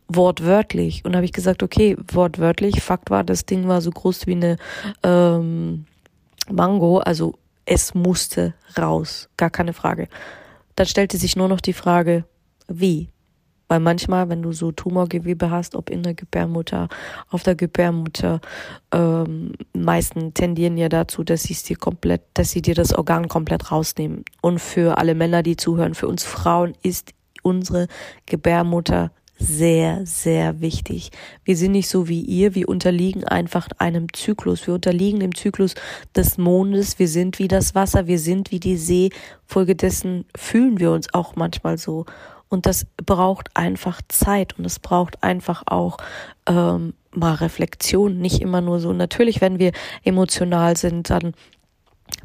wortwörtlich. 0.09 1.05
Und 1.05 1.15
habe 1.15 1.27
ich 1.27 1.33
gesagt, 1.33 1.63
okay, 1.63 1.97
wortwörtlich, 2.11 2.81
Fakt 2.81 3.11
war, 3.11 3.25
das 3.25 3.45
Ding 3.47 3.69
war 3.69 3.81
so 3.83 3.91
groß 3.91 4.27
wie 4.27 4.33
eine 4.33 4.57
ähm, 5.03 5.85
Mango, 6.51 6.99
also 6.99 7.35
es 7.67 7.95
musste 7.95 8.55
raus, 8.79 9.29
gar 9.37 9.51
keine 9.51 9.75
Frage. 9.75 10.09
Dann 10.77 10.87
stellte 10.87 11.19
sich 11.19 11.37
nur 11.37 11.49
noch 11.49 11.61
die 11.61 11.75
Frage, 11.75 12.25
wie? 12.69 13.11
Weil 13.69 13.81
manchmal, 13.81 14.29
wenn 14.29 14.43
du 14.43 14.53
so 14.53 14.73
Tumorgewebe 14.73 15.51
hast, 15.51 15.75
ob 15.75 15.91
in 15.91 16.03
der 16.03 16.15
Gebärmutter, 16.15 16.89
auf 17.29 17.43
der 17.43 17.55
Gebärmutter, 17.55 18.41
ähm, 18.93 19.53
meisten 19.75 20.35
tendieren 20.35 20.77
ja 20.79 20.89
dazu, 20.89 21.23
dass 21.23 21.43
sie 21.43 21.55
dir 21.55 21.77
komplett, 21.77 22.23
dass 22.35 22.51
sie 22.51 22.63
dir 22.63 22.75
das 22.75 22.95
Organ 22.95 23.29
komplett 23.29 23.71
rausnehmen. 23.71 24.25
Und 24.41 24.59
für 24.59 24.99
alle 24.99 25.15
Männer, 25.15 25.43
die 25.43 25.57
zuhören, 25.57 25.95
für 25.95 26.09
uns 26.09 26.25
Frauen 26.25 26.75
ist 26.83 27.13
unsere 27.43 27.89
Gebärmutter 28.27 29.11
sehr, 29.39 30.05
sehr 30.05 30.61
wichtig. 30.61 31.11
Wir 31.45 31.57
sind 31.57 31.73
nicht 31.73 31.89
so 31.89 32.09
wie 32.09 32.21
ihr, 32.21 32.55
wir 32.55 32.69
unterliegen 32.69 33.25
einfach 33.25 33.69
einem 33.79 34.13
Zyklus. 34.13 34.67
Wir 34.67 34.75
unterliegen 34.75 35.21
dem 35.21 35.35
Zyklus 35.35 35.75
des 36.17 36.39
Mondes, 36.39 36.99
wir 36.99 37.09
sind 37.09 37.39
wie 37.39 37.49
das 37.49 37.75
Wasser, 37.75 38.07
wir 38.07 38.19
sind 38.19 38.51
wie 38.51 38.61
die 38.61 38.77
See. 38.77 39.11
Folgedessen 39.47 40.25
fühlen 40.37 40.81
wir 40.81 40.91
uns 40.91 41.13
auch 41.15 41.37
manchmal 41.37 41.79
so. 41.79 42.05
Und 42.49 42.67
das 42.67 42.87
braucht 42.97 43.55
einfach 43.55 44.01
Zeit 44.09 44.59
und 44.59 44.65
es 44.65 44.79
braucht 44.79 45.23
einfach 45.23 45.65
auch 45.67 45.99
ähm, 46.47 46.95
mal 47.13 47.35
Reflexion, 47.35 48.19
nicht 48.19 48.41
immer 48.41 48.61
nur 48.61 48.81
so. 48.81 48.93
Natürlich, 48.93 49.41
wenn 49.41 49.59
wir 49.59 49.73
emotional 50.03 50.77
sind, 50.77 51.11
dann 51.11 51.35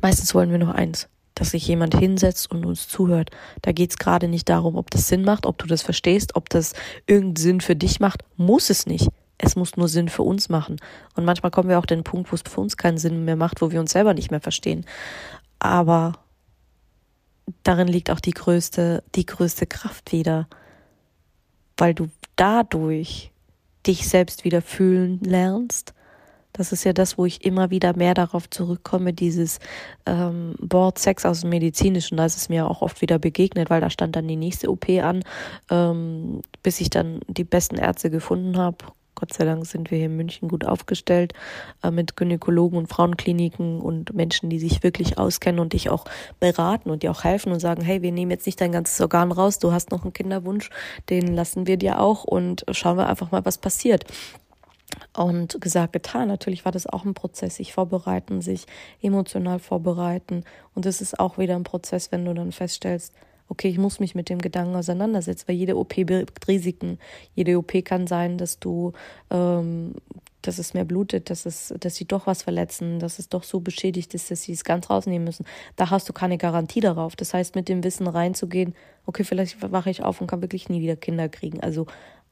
meistens 0.02 0.34
wollen 0.34 0.52
wir 0.52 0.60
nur 0.60 0.76
eins, 0.76 1.10
dass 1.36 1.52
sich 1.52 1.68
jemand 1.68 1.98
hinsetzt 1.98 2.50
und 2.50 2.66
uns 2.66 2.88
zuhört. 2.88 3.32
Da 3.62 3.72
geht's 3.72 3.98
gerade 3.98 4.28
nicht 4.28 4.48
darum, 4.48 4.76
ob 4.76 4.92
das 4.92 5.08
Sinn 5.08 5.24
macht, 5.24 5.46
ob 5.46 5.58
du 5.58 5.68
das 5.68 5.82
verstehst, 5.82 6.36
ob 6.36 6.50
das 6.50 6.74
irgendeinen 7.06 7.36
Sinn 7.36 7.62
für 7.62 7.76
dich 7.76 8.00
macht. 8.00 8.24
Muss 8.38 8.70
es 8.70 8.86
nicht. 8.86 9.10
Es 9.38 9.56
muss 9.58 9.76
nur 9.76 9.90
Sinn 9.90 10.08
für 10.08 10.24
uns 10.24 10.48
machen. 10.48 10.78
Und 11.16 11.26
manchmal 11.26 11.52
kommen 11.52 11.68
wir 11.68 11.80
auch 11.80 11.86
den 11.86 12.04
Punkt, 12.04 12.32
wo 12.32 12.36
es 12.36 12.44
für 12.48 12.62
uns 12.62 12.78
keinen 12.78 12.98
Sinn 12.98 13.26
mehr 13.26 13.36
macht, 13.36 13.62
wo 13.62 13.72
wir 13.72 13.80
uns 13.80 13.92
selber 13.92 14.14
nicht 14.14 14.32
mehr 14.32 14.40
verstehen. 14.40 14.86
Aber 15.60 16.14
darin 17.64 17.88
liegt 17.88 18.10
auch 18.12 18.20
die 18.20 18.32
größte, 18.32 19.04
die 19.16 19.26
größte 19.26 19.66
Kraft 19.66 20.12
wieder. 20.12 20.48
Weil 21.78 21.94
du 21.94 22.10
dadurch 22.36 23.32
dich 23.86 24.08
selbst 24.08 24.44
wieder 24.44 24.62
fühlen 24.62 25.20
lernst 25.20 25.94
das 26.54 26.72
ist 26.72 26.84
ja 26.84 26.94
das, 26.94 27.18
wo 27.18 27.26
ich 27.26 27.44
immer 27.44 27.72
wieder 27.72 27.98
mehr 27.98 28.14
darauf 28.14 28.50
zurückkomme, 28.50 29.12
dieses 29.12 29.60
ähm, 30.06 30.56
Board 30.60 31.00
Sex 31.00 31.26
aus 31.26 31.42
dem 31.42 31.50
Medizinischen. 31.50 32.18
Da 32.18 32.26
ist 32.26 32.38
es 32.38 32.48
mir 32.48 32.70
auch 32.70 32.84
oft 32.84 33.02
wieder 33.02 33.18
begegnet, 33.18 33.72
weil 33.72 33.82
da 33.82 33.90
stand 33.90 34.16
dann 34.16 34.28
die 34.28 34.36
nächste 34.36 34.70
OP 34.70 34.88
an, 34.90 35.24
ähm, 35.72 36.42
bis 36.62 36.80
ich 36.80 36.92
dann 36.92 37.22
die 37.28 37.44
besten 37.44 37.76
Ärzte 37.76 38.12
gefunden 38.12 38.58
habe. 38.58 38.78
Gott 39.16 39.34
sei 39.34 39.46
Dank 39.46 39.66
sind 39.66 39.92
wir 39.92 39.98
hier 39.98 40.08
in 40.08 40.18
München 40.18 40.50
gut 40.50 40.66
aufgestellt 40.66 41.34
äh, 41.84 41.92
mit 41.92 42.16
Gynäkologen 42.16 42.78
und 42.78 42.88
Frauenkliniken 42.88 43.80
und 43.80 44.14
Menschen, 44.14 44.50
die 44.50 44.60
sich 44.60 44.84
wirklich 44.84 45.18
auskennen 45.18 45.60
und 45.60 45.74
dich 45.74 45.90
auch 45.90 46.06
beraten 46.40 46.90
und 46.90 47.04
dir 47.04 47.12
auch 47.12 47.24
helfen 47.24 47.52
und 47.52 47.60
sagen, 47.60 47.84
hey, 47.84 48.02
wir 48.02 48.12
nehmen 48.12 48.32
jetzt 48.32 48.46
nicht 48.46 48.60
dein 48.60 48.72
ganzes 48.72 49.00
Organ 49.02 49.32
raus, 49.32 49.60
du 49.60 49.72
hast 49.72 49.92
noch 49.92 50.04
einen 50.04 50.14
Kinderwunsch, 50.14 50.70
den 51.10 51.34
lassen 51.34 51.68
wir 51.68 51.78
dir 51.78 52.00
auch 52.00 52.24
und 52.24 52.66
schauen 52.72 52.98
wir 52.98 53.08
einfach 53.08 53.32
mal, 53.32 53.46
was 53.46 53.58
passiert. 53.58 54.06
Und 55.16 55.60
gesagt, 55.60 55.94
getan. 55.94 56.28
Natürlich 56.28 56.66
war 56.66 56.72
das 56.72 56.86
auch 56.86 57.04
ein 57.04 57.16
Prozess, 57.16 57.56
sich 57.56 57.74
vorbereiten, 57.74 58.42
sich 58.42 58.68
emotional 59.02 59.60
vorbereiten. 59.60 60.44
Und 60.76 60.86
es 60.86 61.02
ist 61.02 61.20
auch 61.20 61.38
wieder 61.38 61.56
ein 61.56 61.64
Prozess, 61.64 62.12
wenn 62.12 62.26
du 62.26 62.34
dann 62.34 62.52
feststellst, 62.52 63.14
okay, 63.48 63.70
ich 63.70 63.78
muss 63.78 64.00
mich 64.00 64.16
mit 64.16 64.30
dem 64.30 64.40
Gedanken 64.40 64.76
auseinandersetzen, 64.76 65.48
weil 65.48 65.56
jede 65.56 65.78
OP 65.78 65.96
birgt 65.96 66.48
Risiken. 66.48 67.00
Jede 67.36 67.58
OP 67.58 67.74
kann 67.84 68.08
sein, 68.08 68.38
dass 68.38 68.60
du, 68.60 68.94
ähm, 69.30 69.96
dass 70.42 70.58
es 70.58 70.74
mehr 70.74 70.86
blutet, 70.86 71.30
dass 71.30 71.46
es, 71.46 71.74
dass 71.80 71.96
sie 71.96 72.06
doch 72.06 72.28
was 72.28 72.44
verletzen, 72.44 73.00
dass 73.00 73.20
es 73.20 73.30
doch 73.30 73.44
so 73.44 73.60
beschädigt 73.60 74.14
ist, 74.14 74.32
dass 74.32 74.44
sie 74.44 74.54
es 74.54 74.64
ganz 74.64 74.90
rausnehmen 74.90 75.24
müssen. 75.24 75.46
Da 75.76 75.90
hast 75.90 76.10
du 76.10 76.14
keine 76.14 76.38
Garantie 76.38 76.82
darauf. 76.82 77.16
Das 77.16 77.34
heißt, 77.34 77.56
mit 77.56 77.70
dem 77.70 77.84
Wissen 77.84 78.08
reinzugehen, 78.08 78.76
okay, 79.06 79.24
vielleicht 79.24 79.72
wache 79.72 79.90
ich 79.90 80.04
auf 80.04 80.22
und 80.22 80.28
kann 80.28 80.42
wirklich 80.42 80.70
nie 80.70 80.82
wieder 80.82 80.96
Kinder 80.96 81.30
kriegen. 81.30 81.62
Also 81.62 81.86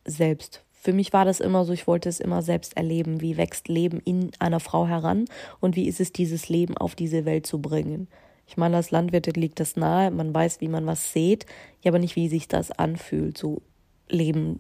selbst 0.05 0.63
für 0.81 0.93
mich 0.93 1.13
war 1.13 1.25
das 1.25 1.39
immer 1.39 1.63
so, 1.63 1.73
ich 1.73 1.85
wollte 1.85 2.09
es 2.09 2.19
immer 2.19 2.41
selbst 2.41 2.75
erleben. 2.75 3.21
Wie 3.21 3.37
wächst 3.37 3.67
Leben 3.67 3.99
in 3.99 4.31
einer 4.39 4.59
Frau 4.59 4.87
heran 4.87 5.25
und 5.59 5.75
wie 5.75 5.87
ist 5.87 5.99
es, 5.99 6.11
dieses 6.11 6.49
Leben 6.49 6.75
auf 6.75 6.95
diese 6.95 7.23
Welt 7.23 7.45
zu 7.45 7.61
bringen? 7.61 8.07
Ich 8.51 8.57
meine, 8.57 8.75
als 8.75 8.91
Landwirte 8.91 9.31
liegt 9.31 9.61
das 9.61 9.77
nahe, 9.77 10.11
man 10.11 10.33
weiß, 10.33 10.59
wie 10.59 10.67
man 10.67 10.85
was 10.85 11.13
sät, 11.13 11.45
ja, 11.83 11.89
aber 11.89 11.99
nicht, 11.99 12.17
wie 12.17 12.27
sich 12.27 12.49
das 12.49 12.69
anfühlt, 12.69 13.37
so 13.37 13.61
Leben, 14.09 14.59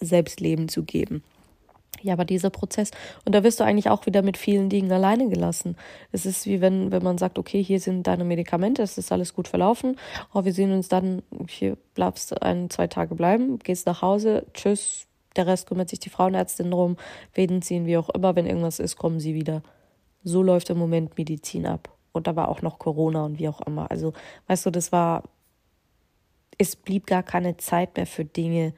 selbst 0.00 0.40
Leben 0.40 0.68
zu 0.68 0.82
geben. 0.82 1.22
Ja, 2.02 2.14
aber 2.14 2.24
dieser 2.24 2.50
Prozess, 2.50 2.90
und 3.24 3.32
da 3.32 3.44
wirst 3.44 3.60
du 3.60 3.64
eigentlich 3.64 3.90
auch 3.90 4.06
wieder 4.06 4.22
mit 4.22 4.36
vielen 4.36 4.70
Dingen 4.70 4.90
alleine 4.90 5.28
gelassen. 5.28 5.76
Es 6.10 6.26
ist 6.26 6.46
wie 6.46 6.60
wenn, 6.60 6.90
wenn 6.90 7.04
man 7.04 7.16
sagt, 7.16 7.38
okay, 7.38 7.62
hier 7.62 7.78
sind 7.78 8.08
deine 8.08 8.24
Medikamente, 8.24 8.82
es 8.82 8.98
ist 8.98 9.12
alles 9.12 9.34
gut 9.34 9.46
verlaufen, 9.46 9.96
oh, 10.34 10.44
wir 10.44 10.52
sehen 10.52 10.72
uns 10.72 10.88
dann, 10.88 11.22
hier 11.46 11.78
bleibst 11.94 12.42
ein, 12.42 12.70
zwei 12.70 12.88
Tage 12.88 13.14
bleiben, 13.14 13.60
gehst 13.60 13.86
nach 13.86 14.02
Hause, 14.02 14.46
tschüss, 14.52 15.06
der 15.36 15.46
Rest 15.46 15.68
kümmert 15.68 15.90
sich 15.90 16.00
die 16.00 16.10
Frauenärztin 16.10 16.72
drum, 16.72 16.96
Fäden 17.30 17.62
ziehen, 17.62 17.86
wie 17.86 17.98
auch 17.98 18.08
immer. 18.08 18.34
Wenn 18.34 18.46
irgendwas 18.46 18.80
ist, 18.80 18.96
kommen 18.96 19.20
sie 19.20 19.34
wieder. 19.34 19.62
So 20.24 20.42
läuft 20.42 20.70
im 20.70 20.78
Moment 20.78 21.16
Medizin 21.16 21.66
ab. 21.66 21.95
Und 22.16 22.26
da 22.26 22.36
war 22.36 22.48
auch 22.48 22.62
noch 22.62 22.78
Corona 22.78 23.24
und 23.24 23.38
wie 23.38 23.48
auch 23.48 23.60
immer. 23.62 23.90
Also, 23.90 24.12
weißt 24.48 24.66
du, 24.66 24.70
das 24.70 24.92
war, 24.92 25.24
es 26.58 26.76
blieb 26.76 27.06
gar 27.06 27.22
keine 27.22 27.56
Zeit 27.56 27.96
mehr 27.96 28.06
für 28.06 28.24
Dinge. 28.24 28.72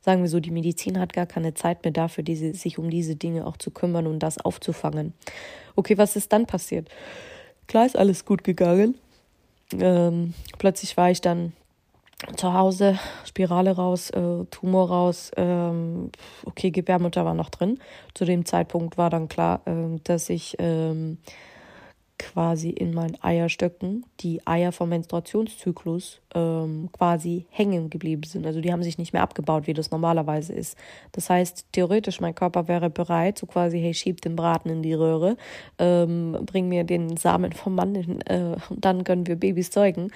Sagen 0.00 0.22
wir 0.22 0.28
so, 0.28 0.40
die 0.40 0.50
Medizin 0.50 1.00
hat 1.00 1.12
gar 1.12 1.26
keine 1.26 1.54
Zeit 1.54 1.82
mehr 1.84 1.92
dafür, 1.92 2.22
diese, 2.22 2.54
sich 2.54 2.78
um 2.78 2.90
diese 2.90 3.16
Dinge 3.16 3.46
auch 3.46 3.56
zu 3.56 3.70
kümmern 3.70 4.06
und 4.06 4.20
das 4.20 4.38
aufzufangen. 4.38 5.12
Okay, 5.74 5.98
was 5.98 6.16
ist 6.16 6.32
dann 6.32 6.46
passiert? 6.46 6.88
Klar 7.66 7.86
ist 7.86 7.96
alles 7.96 8.24
gut 8.24 8.44
gegangen. 8.44 8.96
Ähm, 9.72 10.34
plötzlich 10.58 10.96
war 10.96 11.10
ich 11.10 11.20
dann 11.20 11.52
zu 12.36 12.54
Hause, 12.54 12.98
Spirale 13.24 13.72
raus, 13.72 14.10
äh, 14.10 14.44
Tumor 14.50 14.88
raus, 14.88 15.32
ähm, 15.36 16.10
okay, 16.44 16.70
Gebärmutter 16.70 17.24
war 17.24 17.34
noch 17.34 17.50
drin. 17.50 17.78
Zu 18.14 18.24
dem 18.24 18.44
Zeitpunkt 18.44 18.96
war 18.96 19.10
dann 19.10 19.28
klar, 19.28 19.60
äh, 19.66 19.98
dass 20.04 20.30
ich 20.30 20.56
ähm, 20.58 21.18
quasi 22.18 22.70
in 22.70 22.94
meinen 22.94 23.16
Eierstöcken 23.22 24.04
die 24.20 24.46
Eier 24.46 24.72
vom 24.72 24.88
Menstruationszyklus 24.88 26.20
ähm, 26.34 26.88
quasi 26.92 27.46
hängen 27.50 27.90
geblieben 27.90 28.22
sind. 28.24 28.46
Also 28.46 28.60
die 28.60 28.72
haben 28.72 28.82
sich 28.82 28.98
nicht 28.98 29.12
mehr 29.12 29.22
abgebaut, 29.22 29.66
wie 29.66 29.74
das 29.74 29.90
normalerweise 29.90 30.52
ist. 30.52 30.76
Das 31.12 31.28
heißt, 31.28 31.66
theoretisch, 31.72 32.20
mein 32.20 32.34
Körper 32.34 32.68
wäre 32.68 32.90
bereit, 32.90 33.38
so 33.38 33.46
quasi, 33.46 33.80
hey, 33.80 33.94
schieb 33.94 34.20
den 34.20 34.36
Braten 34.36 34.70
in 34.70 34.82
die 34.82 34.94
Röhre, 34.94 35.36
ähm, 35.78 36.38
bring 36.46 36.68
mir 36.68 36.84
den 36.84 37.16
Samen 37.16 37.52
vom 37.52 37.74
Mann, 37.74 37.94
in, 37.94 38.20
äh, 38.22 38.56
und 38.68 38.84
dann 38.84 39.04
können 39.04 39.26
wir 39.26 39.36
Babys 39.36 39.70
zeugen. 39.70 40.10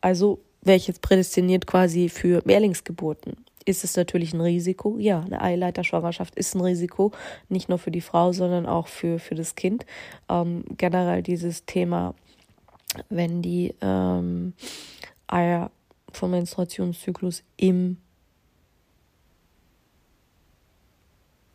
Also 0.00 0.40
wäre 0.62 0.76
ich 0.76 0.88
jetzt 0.88 1.02
prädestiniert 1.02 1.66
quasi 1.66 2.08
für 2.08 2.42
Mehrlingsgeburten. 2.44 3.45
Ist 3.66 3.82
es 3.82 3.96
natürlich 3.96 4.32
ein 4.32 4.40
Risiko? 4.40 4.96
Ja, 4.96 5.20
eine 5.20 5.42
Eileiterschwangerschaft 5.42 6.36
ist 6.36 6.54
ein 6.54 6.60
Risiko, 6.60 7.10
nicht 7.48 7.68
nur 7.68 7.78
für 7.78 7.90
die 7.90 8.00
Frau, 8.00 8.32
sondern 8.32 8.64
auch 8.64 8.86
für, 8.86 9.18
für 9.18 9.34
das 9.34 9.56
Kind. 9.56 9.84
Ähm, 10.28 10.64
generell 10.76 11.20
dieses 11.20 11.66
Thema, 11.66 12.14
wenn 13.08 13.42
die 13.42 13.74
ähm, 13.80 14.54
Eier 15.26 15.72
vom 16.12 16.30
Menstruationszyklus 16.30 17.42
im 17.56 17.96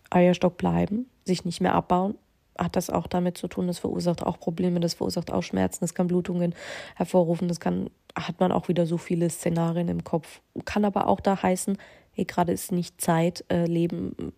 Eierstock 0.10 0.58
bleiben, 0.58 1.10
sich 1.24 1.46
nicht 1.46 1.62
mehr 1.62 1.74
abbauen, 1.74 2.16
hat 2.58 2.76
das 2.76 2.90
auch 2.90 3.08
damit 3.08 3.38
zu 3.38 3.48
tun, 3.48 3.68
das 3.68 3.80
verursacht 3.80 4.22
auch 4.24 4.38
Probleme, 4.38 4.82
das 4.82 4.96
verursacht 4.96 5.32
auch 5.32 5.44
Schmerzen, 5.44 5.80
das 5.80 5.94
kann 5.94 6.08
Blutungen 6.08 6.54
hervorrufen, 6.96 7.48
das 7.48 7.62
kann, 7.62 7.90
hat 8.16 8.42
man 8.42 8.52
auch 8.52 8.68
wieder 8.68 8.86
so 8.86 8.98
viele 8.98 9.30
Szenarien 9.30 9.88
im 9.88 10.04
Kopf. 10.04 10.42
Kann 10.66 10.84
aber 10.84 11.08
auch 11.08 11.22
da 11.22 11.42
heißen, 11.42 11.78
hey, 12.14 12.26
gerade 12.26 12.52
ist 12.52 12.72
nicht 12.72 13.00
Zeit, 13.00 13.44
äh, 13.50 13.66
Leben, 13.66 14.34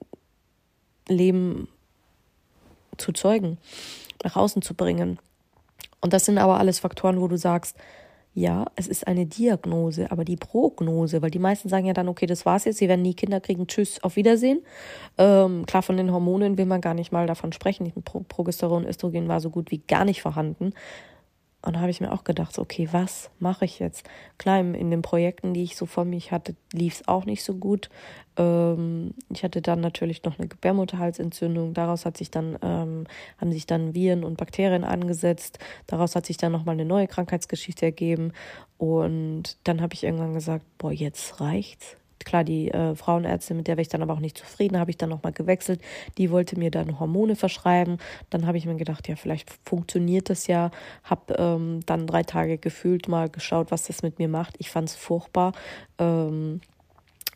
Leben 1.07 1.67
zu 2.97 3.11
zeugen, 3.11 3.57
nach 4.23 4.35
außen 4.35 4.61
zu 4.61 4.73
bringen. 4.73 5.19
Und 6.01 6.13
das 6.13 6.25
sind 6.25 6.37
aber 6.37 6.59
alles 6.59 6.79
Faktoren, 6.79 7.21
wo 7.21 7.27
du 7.27 7.37
sagst, 7.37 7.77
ja, 8.35 8.65
es 8.75 8.87
ist 8.87 9.05
eine 9.05 9.27
Diagnose, 9.27 10.11
aber 10.11 10.25
die 10.25 10.37
Prognose, 10.37 11.21
weil 11.21 11.29
die 11.29 11.39
meisten 11.39 11.69
sagen 11.69 11.85
ja 11.85 11.93
dann, 11.93 12.07
okay, 12.07 12.25
das 12.25 12.45
war's 12.47 12.65
jetzt, 12.65 12.79
sie 12.79 12.89
werden 12.89 13.03
nie 13.03 13.13
Kinder 13.13 13.39
kriegen, 13.39 13.67
tschüss, 13.67 14.03
auf 14.03 14.15
Wiedersehen. 14.15 14.63
Ähm, 15.19 15.67
klar, 15.67 15.83
von 15.83 15.97
den 15.97 16.11
Hormonen 16.11 16.57
will 16.57 16.65
man 16.65 16.81
gar 16.81 16.95
nicht 16.95 17.11
mal 17.11 17.27
davon 17.27 17.53
sprechen. 17.53 17.93
Progesteron, 18.01 18.87
Östrogen 18.87 19.27
war 19.27 19.39
so 19.39 19.51
gut 19.51 19.69
wie 19.69 19.77
gar 19.77 20.03
nicht 20.03 20.23
vorhanden. 20.23 20.73
Und 21.65 21.77
da 21.77 21.79
habe 21.79 21.91
ich 21.91 22.01
mir 22.01 22.11
auch 22.11 22.25
gedacht, 22.25 22.59
okay, 22.59 22.89
was 22.91 23.31
mache 23.39 23.63
ich 23.63 23.79
jetzt? 23.79 24.05
Klar, 24.37 24.59
in 24.59 24.91
den 24.91 25.01
Projekten, 25.01 25.53
die 25.53 25.63
ich 25.63 25.77
so 25.77 25.85
vor 25.85 26.03
mich 26.03 26.33
hatte, 26.33 26.55
lief 26.73 26.95
es 26.95 27.07
auch 27.07 27.25
nicht 27.25 27.41
so 27.41 27.55
gut. 27.55 27.89
Ähm, 28.35 29.13
ich 29.29 29.45
hatte 29.45 29.61
dann 29.61 29.79
natürlich 29.79 30.23
noch 30.23 30.37
eine 30.37 30.49
Gebärmutterhalsentzündung. 30.49 31.73
Daraus 31.73 32.05
hat 32.05 32.17
sich 32.17 32.29
dann, 32.29 32.57
ähm, 32.61 33.05
haben 33.37 33.51
sich 33.53 33.65
dann 33.65 33.95
Viren 33.95 34.25
und 34.25 34.35
Bakterien 34.35 34.83
angesetzt. 34.83 35.57
Daraus 35.87 36.17
hat 36.17 36.25
sich 36.25 36.35
dann 36.35 36.51
nochmal 36.51 36.73
eine 36.73 36.85
neue 36.85 37.07
Krankheitsgeschichte 37.07 37.85
ergeben. 37.85 38.33
Und 38.77 39.57
dann 39.63 39.81
habe 39.81 39.93
ich 39.93 40.03
irgendwann 40.03 40.33
gesagt, 40.33 40.65
boah, 40.77 40.91
jetzt 40.91 41.39
reicht's. 41.39 41.95
Klar, 42.19 42.43
die 42.43 42.71
äh, 42.71 42.95
Frauenärztin, 42.95 43.57
mit 43.57 43.67
der 43.67 43.77
war 43.77 43.81
ich 43.81 43.89
dann 43.89 44.01
aber 44.01 44.13
auch 44.13 44.19
nicht 44.19 44.37
zufrieden, 44.37 44.79
habe 44.79 44.91
ich 44.91 44.97
dann 44.97 45.09
nochmal 45.09 45.33
gewechselt. 45.33 45.81
Die 46.17 46.31
wollte 46.31 46.57
mir 46.57 46.71
dann 46.71 46.99
Hormone 46.99 47.35
verschreiben. 47.35 47.97
Dann 48.29 48.47
habe 48.47 48.57
ich 48.57 48.65
mir 48.65 48.75
gedacht, 48.75 49.07
ja, 49.07 49.15
vielleicht 49.15 49.49
funktioniert 49.65 50.29
das 50.29 50.47
ja. 50.47 50.71
Habe 51.03 51.35
ähm, 51.37 51.79
dann 51.85 52.07
drei 52.07 52.23
Tage 52.23 52.57
gefühlt 52.57 53.07
mal 53.07 53.29
geschaut, 53.29 53.71
was 53.71 53.83
das 53.83 54.03
mit 54.03 54.19
mir 54.19 54.27
macht. 54.27 54.55
Ich 54.59 54.69
fand 54.69 54.89
es 54.89 54.95
furchtbar. 54.95 55.53
Ähm, 55.97 56.61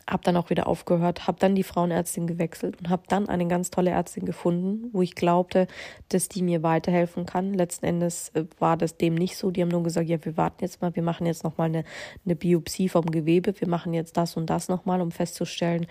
habe 0.08 0.24
dann 0.24 0.36
auch 0.36 0.48
wieder 0.48 0.66
aufgehört, 0.66 1.26
habe 1.26 1.38
dann 1.38 1.54
die 1.54 1.62
Frauenärztin 1.62 2.26
gewechselt 2.26 2.78
und 2.80 2.88
habe 2.88 3.02
dann 3.08 3.28
eine 3.28 3.46
ganz 3.46 3.70
tolle 3.70 3.90
Ärztin 3.90 4.24
gefunden, 4.24 4.88
wo 4.92 5.02
ich 5.02 5.14
glaubte, 5.14 5.66
dass 6.08 6.28
die 6.28 6.42
mir 6.42 6.62
weiterhelfen 6.62 7.26
kann. 7.26 7.52
Letzten 7.52 7.84
Endes 7.84 8.30
äh, 8.30 8.44
war 8.58 8.76
das 8.76 8.96
dem 8.96 9.14
nicht 9.14 9.36
so. 9.36 9.50
Die 9.50 9.60
haben 9.60 9.68
nur 9.68 9.82
gesagt, 9.82 10.08
ja, 10.08 10.24
wir 10.24 10.36
warten 10.36 10.64
jetzt 10.64 10.80
mal, 10.80 10.96
wir 10.96 11.02
machen 11.02 11.26
jetzt 11.26 11.44
nochmal 11.44 11.68
eine, 11.68 11.84
eine 12.24 12.36
Biopsie 12.36 12.88
vom 12.88 13.06
Gewebe, 13.06 13.60
wir 13.60 13.68
machen 13.68 13.92
jetzt 13.92 14.16
das 14.16 14.36
und 14.36 14.48
das 14.48 14.68
nochmal, 14.68 15.00
um 15.02 15.10
festzustellen, 15.10 15.86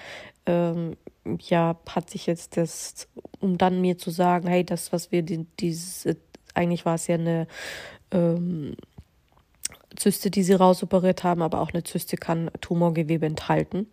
ähm, 0.46 0.98
ja, 1.42 1.78
hat 1.88 2.10
sich 2.10 2.26
jetzt 2.26 2.58
das, 2.58 3.08
um 3.40 3.58
dann 3.58 3.82
mir 3.82 3.98
zu 3.98 4.10
sagen, 4.10 4.48
hey, 4.48 4.64
das, 4.64 4.92
was 4.92 5.12
wir, 5.12 5.22
dieses, 5.22 6.06
äh, 6.06 6.16
eigentlich 6.54 6.86
war 6.86 6.96
es 6.96 7.08
ja 7.08 7.16
eine, 7.16 7.48
ähm, 8.12 8.76
Zyste, 9.96 10.30
die 10.30 10.44
sie 10.44 10.54
rausoperiert 10.54 11.24
haben, 11.24 11.42
aber 11.42 11.62
auch 11.62 11.74
eine 11.74 11.84
Zyste 11.84 12.18
kann 12.18 12.52
Tumorgewebe 12.62 13.26
enthalten. 13.26 13.88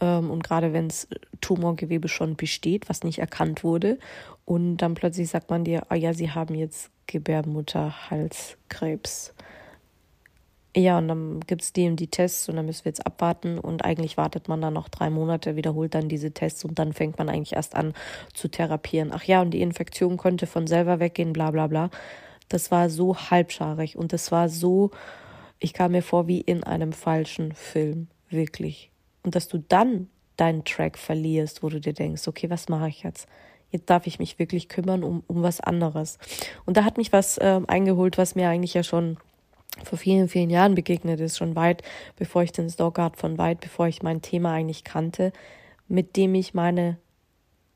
Ähm, 0.00 0.30
und 0.30 0.42
gerade 0.44 0.72
wenn 0.72 0.86
es 0.86 1.08
Tumorgewebe 1.40 2.06
schon 2.08 2.36
besteht, 2.36 2.88
was 2.88 3.02
nicht 3.02 3.18
erkannt 3.18 3.64
wurde, 3.64 3.98
und 4.44 4.76
dann 4.78 4.94
plötzlich 4.94 5.28
sagt 5.30 5.50
man 5.50 5.64
dir, 5.64 5.82
oh 5.90 5.94
ja, 5.94 6.14
sie 6.14 6.30
haben 6.30 6.54
jetzt 6.54 6.90
Gebärmutterhalskrebs. 7.06 9.34
Ja, 10.74 10.96
und 10.98 11.08
dann 11.08 11.40
gibt 11.40 11.62
es 11.62 11.72
die 11.74 11.94
die 11.94 12.06
Tests 12.06 12.48
und 12.48 12.56
dann 12.56 12.64
müssen 12.64 12.86
wir 12.86 12.90
jetzt 12.90 13.04
abwarten 13.04 13.58
und 13.58 13.84
eigentlich 13.84 14.16
wartet 14.16 14.48
man 14.48 14.62
dann 14.62 14.72
noch 14.72 14.88
drei 14.88 15.10
Monate, 15.10 15.54
wiederholt 15.54 15.94
dann 15.94 16.08
diese 16.08 16.32
Tests 16.32 16.64
und 16.64 16.78
dann 16.78 16.94
fängt 16.94 17.18
man 17.18 17.28
eigentlich 17.28 17.52
erst 17.52 17.76
an 17.76 17.92
zu 18.32 18.48
therapieren. 18.48 19.10
Ach 19.12 19.24
ja, 19.24 19.42
und 19.42 19.50
die 19.50 19.60
Infektion 19.60 20.16
könnte 20.16 20.46
von 20.46 20.66
selber 20.66 20.98
weggehen, 20.98 21.34
bla 21.34 21.50
bla 21.50 21.66
bla. 21.66 21.90
Das 22.48 22.70
war 22.70 22.88
so 22.88 23.16
halbscharig 23.16 23.98
und 23.98 24.14
das 24.14 24.32
war 24.32 24.48
so, 24.48 24.90
ich 25.62 25.72
kam 25.72 25.92
mir 25.92 26.02
vor 26.02 26.26
wie 26.26 26.40
in 26.40 26.64
einem 26.64 26.92
falschen 26.92 27.52
Film, 27.54 28.08
wirklich. 28.28 28.90
Und 29.22 29.34
dass 29.34 29.48
du 29.48 29.58
dann 29.58 30.08
deinen 30.36 30.64
Track 30.64 30.98
verlierst, 30.98 31.62
wo 31.62 31.68
du 31.68 31.80
dir 31.80 31.92
denkst, 31.92 32.26
okay, 32.26 32.50
was 32.50 32.68
mache 32.68 32.88
ich 32.88 33.02
jetzt? 33.02 33.28
Jetzt 33.70 33.88
darf 33.88 34.06
ich 34.06 34.18
mich 34.18 34.38
wirklich 34.38 34.68
kümmern 34.68 35.04
um, 35.04 35.22
um 35.28 35.42
was 35.42 35.60
anderes. 35.60 36.18
Und 36.66 36.76
da 36.76 36.84
hat 36.84 36.98
mich 36.98 37.12
was 37.12 37.38
äh, 37.38 37.60
eingeholt, 37.68 38.18
was 38.18 38.34
mir 38.34 38.48
eigentlich 38.48 38.74
ja 38.74 38.82
schon 38.82 39.18
vor 39.84 39.98
vielen, 39.98 40.28
vielen 40.28 40.50
Jahren 40.50 40.74
begegnet 40.74 41.20
ist, 41.20 41.38
schon 41.38 41.56
weit 41.56 41.82
bevor 42.16 42.42
ich 42.42 42.52
den 42.52 42.68
Stockard 42.68 43.16
von 43.16 43.38
weit 43.38 43.60
bevor 43.60 43.86
ich 43.86 44.02
mein 44.02 44.20
Thema 44.20 44.52
eigentlich 44.52 44.84
kannte, 44.84 45.32
mit 45.88 46.16
dem 46.16 46.34
ich 46.34 46.52
meine 46.52 46.98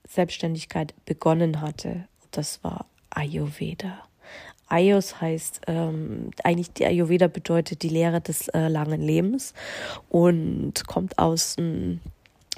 Selbstständigkeit 0.07 0.93
begonnen 1.07 1.61
hatte. 1.63 2.07
Das 2.33 2.63
war 2.63 2.87
Ayurveda. 3.09 4.07
Ayos 4.69 5.21
heißt 5.21 5.63
ähm, 5.67 6.31
eigentlich 6.43 6.73
die 6.73 6.87
Ayurveda 6.87 7.29
bedeutet 7.29 7.83
die 7.83 7.89
Lehre 7.89 8.21
des 8.21 8.49
äh, 8.49 8.69
langen 8.69 9.01
Lebens 9.01 9.55
und 10.09 10.87
kommt 10.87 11.19
aus 11.19 11.57
ähm, 11.59 12.01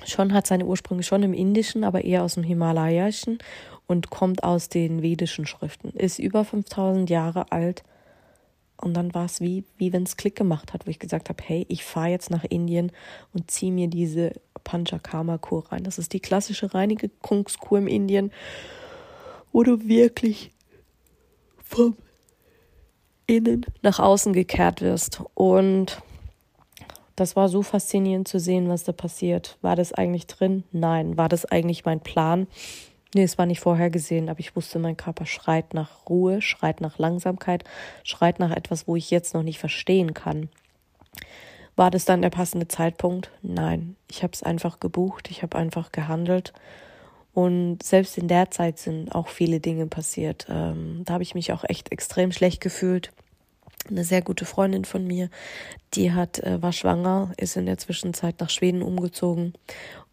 schon 0.04 0.32
hat 0.32 0.46
seine 0.46 0.64
Ursprünge 0.64 1.02
schon 1.02 1.22
im 1.22 1.34
Indischen, 1.34 1.84
aber 1.84 2.04
eher 2.04 2.22
aus 2.22 2.34
dem 2.34 2.44
Himalayischen 2.44 3.38
und 3.86 4.10
kommt 4.10 4.44
aus 4.44 4.68
den 4.68 5.02
vedischen 5.02 5.46
Schriften. 5.46 5.90
Ist 5.90 6.18
über 6.18 6.44
5000 6.44 7.10
Jahre 7.10 7.50
alt 7.52 7.82
und 8.80 8.94
dann 8.94 9.12
war 9.12 9.24
es 9.24 9.40
wie, 9.40 9.64
wie 9.76 9.92
wenn 9.92 10.04
es 10.04 10.16
Klick 10.16 10.36
gemacht 10.36 10.72
hat, 10.72 10.86
wo 10.86 10.90
ich 10.90 11.00
gesagt 11.00 11.28
habe, 11.28 11.42
hey, 11.44 11.66
ich 11.68 11.84
fahre 11.84 12.10
jetzt 12.10 12.30
nach 12.30 12.44
Indien 12.44 12.92
und 13.34 13.50
ziehe 13.50 13.72
mir 13.72 13.88
diese 13.88 14.32
Panchakarma-Kur 14.62 15.72
rein. 15.72 15.82
Das 15.82 15.98
ist 15.98 16.12
die 16.12 16.20
klassische 16.20 16.72
Reinigungskur 16.72 17.78
im 17.78 17.88
Indien, 17.88 18.30
wo 19.52 19.64
du 19.64 19.88
wirklich 19.88 20.52
vom 21.68 21.96
Innen 23.26 23.66
nach 23.82 23.98
außen 23.98 24.32
gekehrt 24.32 24.80
wirst. 24.80 25.22
Und 25.34 26.02
das 27.14 27.36
war 27.36 27.48
so 27.48 27.62
faszinierend 27.62 28.26
zu 28.26 28.40
sehen, 28.40 28.68
was 28.68 28.84
da 28.84 28.92
passiert. 28.92 29.58
War 29.60 29.76
das 29.76 29.92
eigentlich 29.92 30.26
drin? 30.26 30.64
Nein. 30.72 31.16
War 31.16 31.28
das 31.28 31.44
eigentlich 31.44 31.84
mein 31.84 32.00
Plan? 32.00 32.46
Nee, 33.14 33.22
es 33.22 33.38
war 33.38 33.46
nicht 33.46 33.60
vorhergesehen, 33.60 34.28
aber 34.28 34.40
ich 34.40 34.54
wusste, 34.54 34.78
mein 34.78 34.96
Körper 34.96 35.26
schreit 35.26 35.72
nach 35.72 36.08
Ruhe, 36.08 36.42
schreit 36.42 36.80
nach 36.80 36.98
Langsamkeit, 36.98 37.64
schreit 38.02 38.38
nach 38.38 38.50
etwas, 38.50 38.86
wo 38.86 38.96
ich 38.96 39.10
jetzt 39.10 39.34
noch 39.34 39.42
nicht 39.42 39.58
verstehen 39.58 40.14
kann. 40.14 40.48
War 41.74 41.90
das 41.90 42.04
dann 42.04 42.22
der 42.22 42.30
passende 42.30 42.68
Zeitpunkt? 42.68 43.30
Nein. 43.42 43.96
Ich 44.10 44.22
habe 44.22 44.32
es 44.32 44.42
einfach 44.42 44.80
gebucht, 44.80 45.30
ich 45.30 45.42
habe 45.42 45.56
einfach 45.56 45.92
gehandelt 45.92 46.52
und 47.38 47.84
selbst 47.84 48.18
in 48.18 48.26
der 48.26 48.50
Zeit 48.50 48.80
sind 48.80 49.14
auch 49.14 49.28
viele 49.28 49.60
Dinge 49.60 49.86
passiert. 49.86 50.48
Ähm, 50.50 51.02
da 51.04 51.12
habe 51.12 51.22
ich 51.22 51.36
mich 51.36 51.52
auch 51.52 51.62
echt 51.62 51.92
extrem 51.92 52.32
schlecht 52.32 52.60
gefühlt. 52.60 53.12
Eine 53.88 54.02
sehr 54.02 54.22
gute 54.22 54.44
Freundin 54.44 54.84
von 54.84 55.06
mir, 55.06 55.30
die 55.94 56.10
hat, 56.10 56.40
äh, 56.40 56.60
war 56.60 56.72
schwanger, 56.72 57.32
ist 57.36 57.56
in 57.56 57.66
der 57.66 57.78
Zwischenzeit 57.78 58.40
nach 58.40 58.50
Schweden 58.50 58.82
umgezogen 58.82 59.52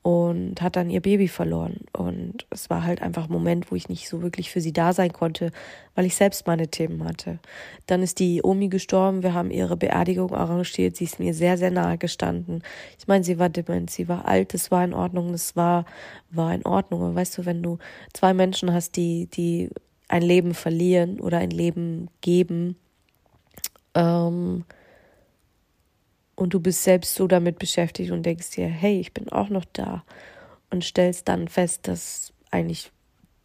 und 0.06 0.62
hat 0.62 0.76
dann 0.76 0.91
ihr 0.91 1.02
Baby 1.02 1.28
verloren. 1.28 1.78
Und 1.91 2.46
es 2.52 2.70
war 2.70 2.84
halt 2.84 3.02
einfach 3.02 3.24
ein 3.24 3.32
Moment, 3.32 3.72
wo 3.72 3.76
ich 3.76 3.89
nicht 3.89 4.08
so 4.08 4.22
wirklich 4.22 4.52
für 4.52 4.62
sie 4.62 4.72
da 4.72 4.94
sein 4.94 5.12
konnte, 5.12 5.50
weil 5.96 6.06
ich 6.06 6.15
selbst 6.15 6.46
meine 6.46 6.68
Themen 6.68 7.04
hatte. 7.04 7.39
Dann 7.88 8.04
ist 8.04 8.20
die 8.20 8.44
Omi 8.44 8.68
gestorben, 8.68 9.24
wir 9.24 9.34
haben 9.34 9.50
ihre 9.50 9.76
Beerdigung 9.76 10.32
arrangiert, 10.32 10.96
sie 10.96 11.06
ist 11.06 11.20
mir 11.20 11.34
sehr, 11.34 11.58
sehr 11.58 11.72
nahe 11.72 11.98
gestanden. 11.98 12.62
Ich 13.00 13.08
meine, 13.08 13.24
sie 13.24 13.39
war 13.39 13.50
dement, 13.50 13.89
sie 13.89 14.08
war 14.08 14.28
alt, 14.28 14.54
es 14.54 14.70
war 14.70 14.84
in 14.84 14.94
Ordnung, 14.94 15.34
es 15.34 15.56
war, 15.56 15.86
war 16.30 16.54
in 16.54 16.63
Ordnung. 16.68 17.02
Aber 17.02 17.15
weißt 17.15 17.39
du, 17.39 17.46
wenn 17.48 17.63
du 17.63 17.80
zwei 18.13 18.36
Menschen 18.36 18.72
hast, 18.72 18.98
die, 18.98 19.26
die 19.26 19.72
ein 20.08 20.22
Leben 20.22 20.54
verlieren 20.54 21.20
oder 21.20 21.39
ein 21.39 21.50
Leben 21.50 22.10
geben, 22.22 22.76
ähm, 23.96 24.65
und 26.36 26.54
du 26.54 26.60
bist 26.60 26.84
selbst 26.84 27.15
so 27.15 27.28
damit 27.28 27.60
beschäftigt 27.60 28.12
und 28.12 28.24
denkst 28.24 28.52
dir, 28.52 28.67
hey, 28.67 29.00
ich 29.00 29.13
bin 29.13 29.30
auch 29.30 29.50
noch 29.50 29.65
da 29.74 30.04
und 30.69 30.84
stellst 30.84 31.28
dann 31.28 31.48
fest, 31.48 31.88
dass 31.88 32.34
eigentlich 32.52 32.91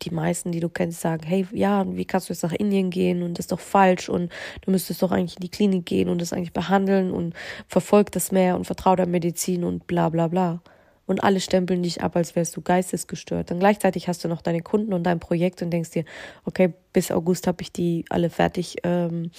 die 0.02 0.10
meisten, 0.10 0.50
die 0.52 0.60
du 0.60 0.68
kennst, 0.68 1.00
sagen, 1.00 1.24
hey, 1.26 1.46
ja, 1.52 1.84
wie 1.94 2.04
kannst 2.04 2.28
du 2.28 2.32
jetzt 2.32 2.42
nach 2.42 2.52
Indien 2.52 2.90
gehen 2.90 3.22
und 3.22 3.38
das 3.38 3.44
ist 3.44 3.52
doch 3.52 3.60
falsch 3.60 4.08
und 4.08 4.32
du 4.62 4.70
müsstest 4.70 5.02
doch 5.02 5.12
eigentlich 5.12 5.36
in 5.36 5.42
die 5.42 5.50
Klinik 5.50 5.86
gehen 5.86 6.08
und 6.08 6.20
das 6.20 6.32
eigentlich 6.32 6.52
behandeln 6.52 7.12
und 7.12 7.34
verfolg 7.68 8.10
das 8.12 8.32
mehr 8.32 8.56
und 8.56 8.64
vertrau 8.64 8.96
der 8.96 9.06
Medizin 9.06 9.64
und 9.64 9.86
bla 9.86 10.08
bla 10.08 10.28
bla. 10.28 10.62
Und 11.06 11.24
alle 11.24 11.40
stempeln 11.40 11.82
dich 11.82 12.02
ab, 12.02 12.14
als 12.14 12.36
wärst 12.36 12.56
du 12.56 12.62
geistesgestört. 12.62 13.50
Dann 13.50 13.58
gleichzeitig 13.58 14.06
hast 14.06 14.22
du 14.22 14.28
noch 14.28 14.42
deine 14.42 14.62
Kunden 14.62 14.94
und 14.94 15.02
dein 15.02 15.18
Projekt 15.18 15.60
und 15.60 15.70
denkst 15.70 15.90
dir, 15.90 16.04
okay, 16.44 16.72
bis 16.92 17.10
August 17.10 17.48
habe 17.48 17.62
ich 17.62 17.72
die 17.72 18.04
alle 18.10 18.30
fertig 18.30 18.76
ähm, 18.84 19.32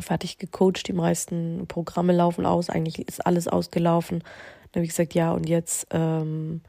fertig 0.00 0.38
gecoacht, 0.38 0.88
die 0.88 0.92
meisten 0.92 1.66
Programme 1.68 2.12
laufen 2.12 2.46
aus, 2.46 2.70
eigentlich 2.70 3.06
ist 3.06 3.24
alles 3.26 3.48
ausgelaufen. 3.48 4.20
Dann 4.72 4.80
habe 4.80 4.84
ich 4.84 4.90
gesagt, 4.90 5.14
ja, 5.14 5.32
und 5.32 5.48
jetzt, 5.48 5.86
ähm, 5.90 6.60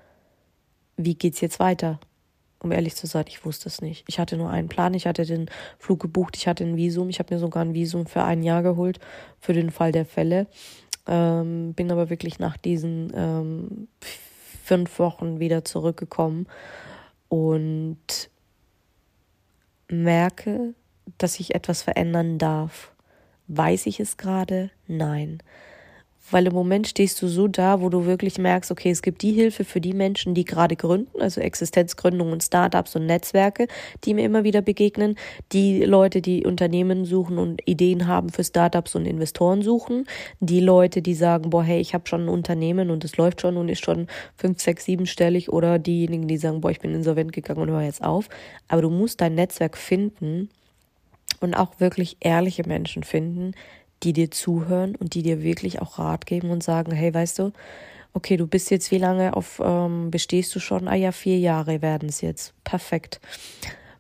wie 0.96 1.16
geht's 1.16 1.42
jetzt 1.42 1.60
weiter? 1.60 2.00
Um 2.60 2.72
ehrlich 2.72 2.96
zu 2.96 3.06
sein, 3.06 3.26
ich 3.28 3.46
wusste 3.46 3.70
es 3.70 3.82
nicht. 3.82 4.06
Ich 4.08 4.20
hatte 4.20 4.36
nur 4.36 4.50
einen 4.50 4.68
Plan, 4.68 4.94
ich 4.94 5.06
hatte 5.06 5.26
den 5.26 5.50
Flug 5.78 6.00
gebucht, 6.00 6.36
ich 6.38 6.48
hatte 6.48 6.64
ein 6.64 6.76
Visum, 6.76 7.10
ich 7.10 7.20
habe 7.20 7.34
mir 7.34 7.40
sogar 7.40 7.64
ein 7.64 7.76
Visum 7.76 8.08
für 8.08 8.24
ein 8.24 8.42
Jahr 8.42 8.64
geholt, 8.64 9.00
für 9.40 9.54
den 9.54 9.70
Fall 9.70 9.92
der 9.92 10.06
Fälle. 10.06 10.48
Ähm, 11.06 11.74
bin 11.74 11.92
aber 11.92 12.10
wirklich 12.10 12.40
nach 12.40 12.58
diesen 12.58 13.14
ähm, 13.16 13.88
fünf 14.64 15.00
Wochen 15.00 15.40
wieder 15.40 15.64
zurückgekommen 15.64 16.48
und 17.30 18.30
merke, 19.90 20.74
dass 21.18 21.40
ich 21.40 21.56
etwas 21.56 21.82
verändern 21.82 22.38
darf. 22.38 22.92
Weiß 23.48 23.86
ich 23.86 24.00
es 24.00 24.18
gerade? 24.18 24.72
Nein. 24.88 25.42
Weil 26.30 26.48
im 26.48 26.54
Moment 26.54 26.88
stehst 26.88 27.22
du 27.22 27.30
so 27.30 27.48
da, 27.48 27.80
wo 27.80 27.88
du 27.88 28.06
wirklich 28.06 28.38
merkst, 28.38 28.70
okay, 28.70 28.92
es 28.92 29.02
gibt 29.02 29.22
die 29.22 29.32
Hilfe 29.32 29.64
für 29.64 29.80
die 29.80 29.94
Menschen, 29.94 30.34
die 30.34 30.44
gerade 30.44 30.76
gründen, 30.76 31.22
also 31.22 31.40
Existenzgründung 31.40 32.34
und 32.34 32.44
Startups 32.44 32.98
und 32.98 33.06
Netzwerke, 33.06 33.68
die 34.04 34.14
mir 34.14 34.26
immer 34.26 34.44
wieder 34.44 34.62
begegnen, 34.62 35.16
die 35.54 35.84
Leute, 35.84 36.22
die 36.22 36.46
Unternehmen 36.46 37.06
suchen 37.06 37.38
und 37.38 37.66
Ideen 37.66 38.08
haben 38.08 38.28
für 38.28 38.44
Startups 38.44 38.96
und 38.96 39.06
Investoren 39.06 39.62
suchen, 39.62 40.06
die 40.42 40.60
Leute, 40.60 41.02
die 41.02 41.14
sagen, 41.14 41.50
boah, 41.50 41.64
hey, 41.64 41.80
ich 41.80 41.94
habe 41.94 42.08
schon 42.10 42.26
ein 42.26 42.30
Unternehmen 42.30 42.90
und 42.90 43.06
es 43.06 43.16
läuft 43.16 43.40
schon 43.40 43.56
und 43.56 43.70
ist 43.70 43.86
schon 43.86 44.08
fünf, 44.36 44.60
sechs, 44.60 44.84
siebenstellig 44.84 45.50
oder 45.50 45.80
diejenigen, 45.80 46.28
die 46.28 46.38
sagen, 46.38 46.60
boah, 46.60 46.72
ich 46.72 46.82
bin 46.82 46.94
insolvent 46.94 47.32
gegangen 47.32 47.62
und 47.62 47.70
höre 47.70 47.84
jetzt 47.84 48.04
auf. 48.04 48.28
Aber 48.68 48.82
du 48.82 48.90
musst 48.90 49.22
dein 49.22 49.36
Netzwerk 49.36 49.78
finden, 49.78 50.50
und 51.40 51.54
auch 51.56 51.80
wirklich 51.80 52.18
ehrliche 52.20 52.68
Menschen 52.68 53.04
finden, 53.04 53.54
die 54.04 54.14
dir 54.14 54.32
zuhören 54.32 54.96
und 54.96 55.14
die 55.16 55.24
dir 55.24 55.42
wirklich 55.42 55.82
auch 55.82 56.00
Rat 56.00 56.26
geben 56.26 56.50
und 56.50 56.64
sagen, 56.64 56.92
hey, 56.92 57.14
weißt 57.14 57.40
du, 57.40 57.52
okay, 58.14 58.38
du 58.38 58.48
bist 58.48 58.72
jetzt 58.72 58.92
wie 58.92 58.98
lange 58.98 59.36
auf, 59.36 59.62
ähm, 59.64 60.12
bestehst 60.12 60.54
du 60.56 60.60
schon? 60.60 60.88
Ah 60.88 60.96
ja, 60.96 61.12
vier 61.12 61.40
Jahre 61.40 61.82
werden 61.82 62.10
es 62.10 62.22
jetzt. 62.22 62.54
Perfekt. 62.64 63.20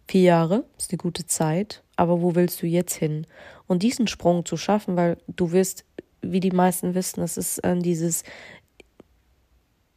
Vier 0.07 0.21
Jahre 0.21 0.65
ist 0.77 0.91
eine 0.91 0.97
gute 0.97 1.25
Zeit, 1.25 1.83
aber 1.95 2.21
wo 2.21 2.35
willst 2.35 2.61
du 2.61 2.67
jetzt 2.67 2.95
hin? 2.95 3.27
Und 3.67 3.83
diesen 3.83 4.07
Sprung 4.07 4.45
zu 4.45 4.55
schaffen, 4.55 4.95
weil 4.95 5.17
du 5.27 5.51
wirst, 5.51 5.83
wie 6.21 6.39
die 6.39 6.51
meisten 6.51 6.95
wissen, 6.95 7.21
das 7.21 7.37
ist 7.37 7.59
äh, 7.59 7.77
dieses 7.77 8.23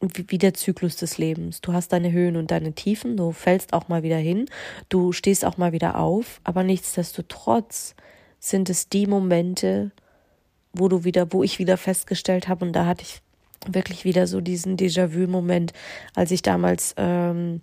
wie 0.01 0.39
der 0.39 0.55
Zyklus 0.55 0.97
des 0.97 1.19
Lebens. 1.19 1.61
Du 1.61 1.73
hast 1.73 1.93
deine 1.93 2.11
Höhen 2.11 2.37
und 2.37 2.51
deine 2.51 2.73
Tiefen, 2.73 3.17
du 3.17 3.33
fällst 3.33 3.73
auch 3.73 3.89
mal 3.89 4.03
wieder 4.03 4.17
hin, 4.17 4.47
du 4.89 5.13
stehst 5.13 5.45
auch 5.45 5.59
mal 5.59 5.73
wieder 5.73 5.99
auf, 5.99 6.41
aber 6.43 6.63
nichtsdestotrotz 6.63 7.95
sind 8.39 8.71
es 8.71 8.89
die 8.89 9.07
Momente, 9.07 9.91
wo 10.73 10.89
du 10.89 11.05
wieder, 11.05 11.33
wo 11.33 11.43
ich 11.43 11.59
wieder 11.59 11.77
festgestellt 11.77 12.49
habe, 12.49 12.65
und 12.65 12.73
da 12.73 12.87
hatte 12.87 13.03
ich 13.03 13.21
wirklich 13.67 14.05
wieder 14.05 14.27
so 14.27 14.41
diesen 14.41 14.77
Déjà-vu-Moment, 14.77 15.75
als 16.15 16.31
ich 16.31 16.41
damals 16.41 16.95
ähm, 16.97 17.61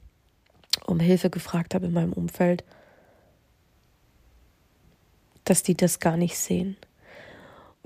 um 0.85 0.99
Hilfe 0.99 1.31
gefragt 1.31 1.73
habe 1.73 1.87
in 1.87 1.93
meinem 1.93 2.13
Umfeld, 2.13 2.63
dass 5.43 5.63
die 5.63 5.75
das 5.75 5.99
gar 5.99 6.17
nicht 6.17 6.37
sehen. 6.37 6.77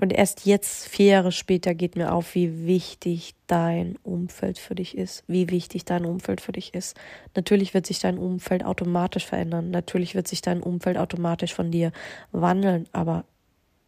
Und 0.02 0.12
erst 0.12 0.46
jetzt, 0.46 0.88
vier 0.88 1.06
Jahre 1.06 1.30
später, 1.30 1.76
geht 1.76 1.94
mir 1.94 2.12
auf, 2.12 2.34
wie 2.34 2.66
wichtig 2.66 3.36
dein 3.46 3.94
Umfeld 4.02 4.58
für 4.58 4.74
dich 4.74 4.98
ist. 4.98 5.22
Wie 5.28 5.48
wichtig 5.48 5.84
dein 5.84 6.04
Umfeld 6.04 6.40
für 6.40 6.50
dich 6.50 6.74
ist. 6.74 6.98
Natürlich 7.36 7.72
wird 7.72 7.86
sich 7.86 8.00
dein 8.00 8.18
Umfeld 8.18 8.64
automatisch 8.64 9.24
verändern. 9.24 9.70
Natürlich 9.70 10.16
wird 10.16 10.26
sich 10.26 10.42
dein 10.42 10.60
Umfeld 10.60 10.98
automatisch 10.98 11.54
von 11.54 11.70
dir 11.70 11.92
wandeln. 12.32 12.88
Aber 12.90 13.24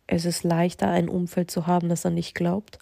es 0.07 0.25
ist 0.25 0.45
leichter, 0.45 0.89
ein 0.89 1.09
Umfeld 1.09 1.51
zu 1.51 1.67
haben, 1.67 1.89
das 1.89 2.07
an 2.07 2.15
dich 2.15 2.33
glaubt, 2.33 2.79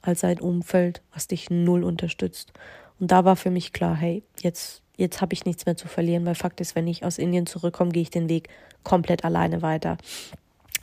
als 0.00 0.22
ein 0.22 0.38
Umfeld, 0.38 1.02
was 1.12 1.26
dich 1.26 1.50
null 1.50 1.82
unterstützt. 1.82 2.52
Und 3.00 3.10
da 3.10 3.24
war 3.24 3.34
für 3.34 3.50
mich 3.50 3.72
klar, 3.72 3.96
hey, 3.96 4.22
jetzt, 4.40 4.82
jetzt 4.96 5.20
habe 5.20 5.34
ich 5.34 5.44
nichts 5.46 5.66
mehr 5.66 5.76
zu 5.76 5.88
verlieren, 5.88 6.24
weil 6.26 6.36
Fakt 6.36 6.60
ist, 6.60 6.76
wenn 6.76 6.86
ich 6.86 7.04
aus 7.04 7.18
Indien 7.18 7.46
zurückkomme, 7.46 7.90
gehe 7.90 8.02
ich 8.02 8.10
den 8.10 8.28
Weg 8.28 8.50
komplett 8.84 9.24
alleine 9.24 9.62
weiter. 9.62 9.98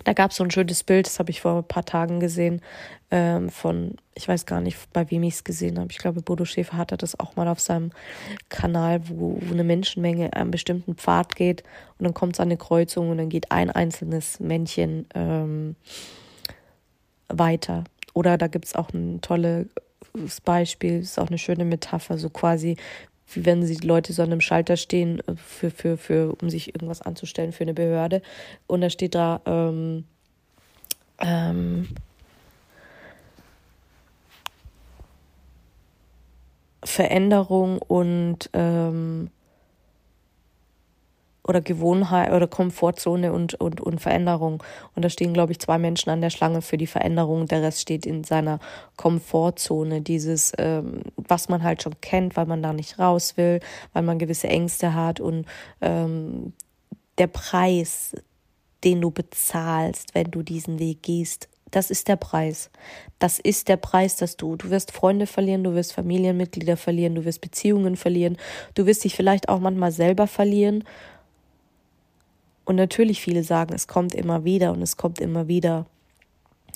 Da 0.03 0.13
gab 0.13 0.31
es 0.31 0.37
so 0.37 0.43
ein 0.43 0.51
schönes 0.51 0.83
Bild, 0.83 1.05
das 1.05 1.19
habe 1.19 1.31
ich 1.31 1.41
vor 1.41 1.57
ein 1.57 1.63
paar 1.63 1.85
Tagen 1.85 2.19
gesehen, 2.19 2.61
ähm, 3.11 3.49
von, 3.49 3.95
ich 4.15 4.27
weiß 4.27 4.45
gar 4.45 4.61
nicht, 4.61 4.77
bei 4.93 5.09
wem 5.11 5.23
ich 5.23 5.35
es 5.35 5.43
gesehen 5.43 5.79
habe. 5.79 5.91
Ich 5.91 5.97
glaube, 5.97 6.21
Bodo 6.21 6.45
Schäfer 6.45 6.77
hatte 6.77 6.97
das 6.97 7.19
auch 7.19 7.35
mal 7.35 7.47
auf 7.47 7.59
seinem 7.59 7.91
Kanal, 8.49 9.01
wo, 9.09 9.39
wo 9.41 9.53
eine 9.53 9.63
Menschenmenge 9.63 10.33
einen 10.33 10.51
bestimmten 10.51 10.95
Pfad 10.95 11.35
geht 11.35 11.63
und 11.97 12.05
dann 12.05 12.13
kommt 12.13 12.35
es 12.35 12.39
an 12.39 12.47
eine 12.47 12.57
Kreuzung 12.57 13.09
und 13.09 13.17
dann 13.17 13.29
geht 13.29 13.51
ein 13.51 13.69
einzelnes 13.69 14.39
Männchen 14.39 15.07
ähm, 15.15 15.75
weiter. 17.27 17.83
Oder 18.13 18.37
da 18.37 18.47
gibt 18.47 18.65
es 18.65 18.75
auch 18.75 18.91
ein 18.93 19.21
tolles 19.21 19.67
Beispiel, 20.43 20.99
ist 20.99 21.19
auch 21.19 21.27
eine 21.27 21.37
schöne 21.37 21.65
Metapher, 21.65 22.17
so 22.17 22.29
quasi 22.29 22.77
wie 23.33 23.45
wenn 23.45 23.65
sie 23.65 23.75
Leute 23.75 24.13
so 24.13 24.21
an 24.21 24.31
einem 24.31 24.41
Schalter 24.41 24.77
stehen, 24.77 25.19
äh, 25.27 25.35
für, 25.35 25.71
für, 25.71 25.97
für, 25.97 26.35
um 26.41 26.49
sich 26.49 26.73
irgendwas 26.75 27.01
anzustellen 27.01 27.51
für 27.51 27.63
eine 27.63 27.73
Behörde. 27.73 28.21
Und 28.67 28.81
da 28.81 28.89
steht 28.89 29.15
da, 29.15 29.41
ähm, 29.45 30.05
ähm, 31.19 31.89
Veränderung 36.83 37.79
und 37.79 38.49
ähm, 38.53 39.29
oder 41.49 41.61
Gewohnheit 41.61 42.31
oder 42.31 42.47
Komfortzone 42.47 43.33
und, 43.33 43.55
und, 43.55 43.81
und 43.81 43.99
Veränderung. 43.99 44.61
Und 44.95 45.03
da 45.03 45.09
stehen, 45.09 45.33
glaube 45.33 45.51
ich, 45.51 45.59
zwei 45.59 45.79
Menschen 45.79 46.11
an 46.11 46.21
der 46.21 46.29
Schlange 46.29 46.61
für 46.61 46.77
die 46.77 46.85
Veränderung. 46.85 47.47
Der 47.47 47.63
Rest 47.63 47.81
steht 47.81 48.05
in 48.05 48.23
seiner 48.23 48.59
Komfortzone. 48.97 50.01
Dieses, 50.01 50.53
ähm, 50.59 51.01
was 51.17 51.49
man 51.49 51.63
halt 51.63 51.81
schon 51.81 51.99
kennt, 52.01 52.37
weil 52.37 52.45
man 52.45 52.61
da 52.61 52.71
nicht 52.71 52.99
raus 52.99 53.35
will, 53.35 53.61
weil 53.93 54.03
man 54.03 54.19
gewisse 54.19 54.47
Ängste 54.47 54.93
hat 54.93 55.19
und 55.19 55.47
ähm, 55.81 56.53
der 57.17 57.27
Preis, 57.27 58.15
den 58.83 59.01
du 59.01 59.09
bezahlst, 59.09 60.13
wenn 60.13 60.29
du 60.29 60.43
diesen 60.43 60.77
Weg 60.77 61.01
gehst, 61.01 61.49
das 61.71 61.89
ist 61.89 62.07
der 62.07 62.15
Preis. 62.15 62.69
Das 63.17 63.39
ist 63.39 63.69
der 63.69 63.77
Preis, 63.77 64.17
dass 64.17 64.37
du, 64.37 64.55
du 64.55 64.69
wirst 64.69 64.91
Freunde 64.91 65.25
verlieren, 65.25 65.63
du 65.63 65.73
wirst 65.73 65.93
Familienmitglieder 65.93 66.77
verlieren, 66.77 67.15
du 67.15 67.25
wirst 67.25 67.41
Beziehungen 67.41 67.95
verlieren, 67.95 68.37
du 68.75 68.85
wirst 68.85 69.03
dich 69.03 69.15
vielleicht 69.15 69.49
auch 69.49 69.59
manchmal 69.59 69.91
selber 69.91 70.27
verlieren 70.27 70.83
und 72.69 72.75
natürlich 72.75 73.19
viele 73.19 73.43
sagen, 73.43 73.73
es 73.73 73.87
kommt 73.87 74.13
immer 74.13 74.43
wieder 74.43 74.71
und 74.71 74.83
es 74.83 74.95
kommt 74.95 75.19
immer 75.19 75.47
wieder. 75.47 75.87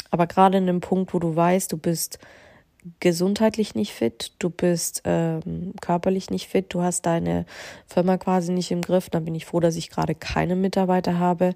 Aber 0.09 0.25
gerade 0.25 0.57
in 0.57 0.65
dem 0.65 0.81
Punkt, 0.81 1.13
wo 1.13 1.19
du 1.19 1.35
weißt, 1.35 1.71
du 1.71 1.77
bist 1.77 2.17
gesundheitlich 2.99 3.75
nicht 3.75 3.93
fit, 3.93 4.31
du 4.39 4.49
bist 4.49 5.03
ähm, 5.05 5.73
körperlich 5.81 6.31
nicht 6.31 6.47
fit, 6.47 6.65
du 6.69 6.81
hast 6.81 7.05
deine 7.05 7.45
Firma 7.85 8.17
quasi 8.17 8.51
nicht 8.51 8.71
im 8.71 8.81
Griff, 8.81 9.11
dann 9.11 9.23
bin 9.23 9.35
ich 9.35 9.45
froh, 9.45 9.59
dass 9.59 9.75
ich 9.75 9.91
gerade 9.91 10.15
keine 10.15 10.55
Mitarbeiter 10.55 11.19
habe, 11.19 11.53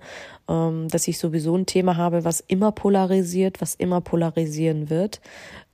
ähm, 0.47 0.88
dass 0.88 1.08
ich 1.08 1.17
sowieso 1.17 1.58
ein 1.58 1.65
Thema 1.65 1.97
habe, 1.97 2.23
was 2.23 2.39
immer 2.41 2.71
polarisiert, 2.71 3.60
was 3.60 3.73
immer 3.73 4.02
polarisieren 4.02 4.91
wird. 4.91 5.19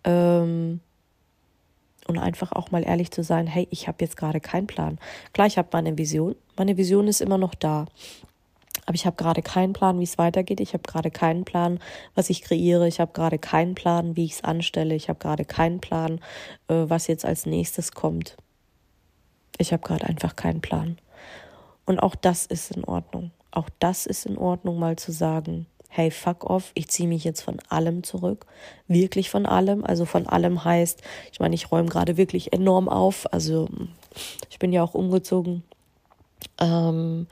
Ähm, 0.05 0.79
und 2.07 2.17
einfach 2.17 2.53
auch 2.53 2.71
mal 2.71 2.85
ehrlich 2.85 3.11
zu 3.11 3.23
sein, 3.23 3.45
hey, 3.45 3.67
ich 3.71 3.89
habe 3.89 3.97
jetzt 3.99 4.15
gerade 4.15 4.39
keinen 4.39 4.67
Plan. 4.67 4.99
Klar, 5.33 5.47
ich 5.47 5.57
habe 5.57 5.67
meine 5.73 5.97
Vision, 5.97 6.37
meine 6.55 6.77
Vision 6.77 7.09
ist 7.09 7.19
immer 7.19 7.37
noch 7.37 7.55
da. 7.55 7.87
Aber 8.85 8.95
ich 8.95 9.05
habe 9.05 9.15
gerade 9.15 9.41
keinen 9.41 9.73
Plan, 9.73 9.99
wie 9.99 10.03
es 10.03 10.17
weitergeht. 10.17 10.59
Ich 10.59 10.73
habe 10.73 10.83
gerade 10.83 11.11
keinen 11.11 11.45
Plan, 11.45 11.79
was 12.15 12.29
ich 12.29 12.41
kreiere. 12.41 12.87
Ich 12.87 12.99
habe 12.99 13.13
gerade 13.13 13.39
keinen 13.39 13.75
Plan, 13.75 14.15
wie 14.15 14.25
ich 14.25 14.33
es 14.33 14.43
anstelle. 14.43 14.95
Ich 14.95 15.09
habe 15.09 15.19
gerade 15.19 15.45
keinen 15.45 15.79
Plan, 15.79 16.19
äh, 16.67 16.85
was 16.87 17.07
jetzt 17.07 17.25
als 17.25 17.45
nächstes 17.45 17.91
kommt. 17.91 18.37
Ich 19.57 19.71
habe 19.71 19.83
gerade 19.83 20.05
einfach 20.05 20.35
keinen 20.35 20.61
Plan. 20.61 20.97
Und 21.85 21.99
auch 21.99 22.15
das 22.15 22.45
ist 22.45 22.71
in 22.71 22.83
Ordnung. 22.83 23.31
Auch 23.51 23.69
das 23.79 24.05
ist 24.05 24.25
in 24.25 24.37
Ordnung, 24.37 24.79
mal 24.79 24.95
zu 24.95 25.11
sagen, 25.11 25.67
hey, 25.89 26.09
fuck 26.09 26.49
off, 26.49 26.71
ich 26.73 26.89
ziehe 26.89 27.07
mich 27.07 27.23
jetzt 27.23 27.41
von 27.41 27.59
allem 27.69 28.03
zurück. 28.03 28.47
Wirklich 28.87 29.29
von 29.29 29.45
allem. 29.45 29.83
Also 29.85 30.05
von 30.05 30.25
allem 30.25 30.63
heißt, 30.63 31.03
ich 31.31 31.39
meine, 31.39 31.53
ich 31.53 31.71
räume 31.71 31.87
gerade 31.87 32.17
wirklich 32.17 32.51
enorm 32.51 32.89
auf. 32.89 33.31
Also 33.31 33.69
ich 34.49 34.57
bin 34.57 34.73
ja 34.73 34.81
auch 34.81 34.95
umgezogen. 34.95 35.63
Ähm, 36.59 37.27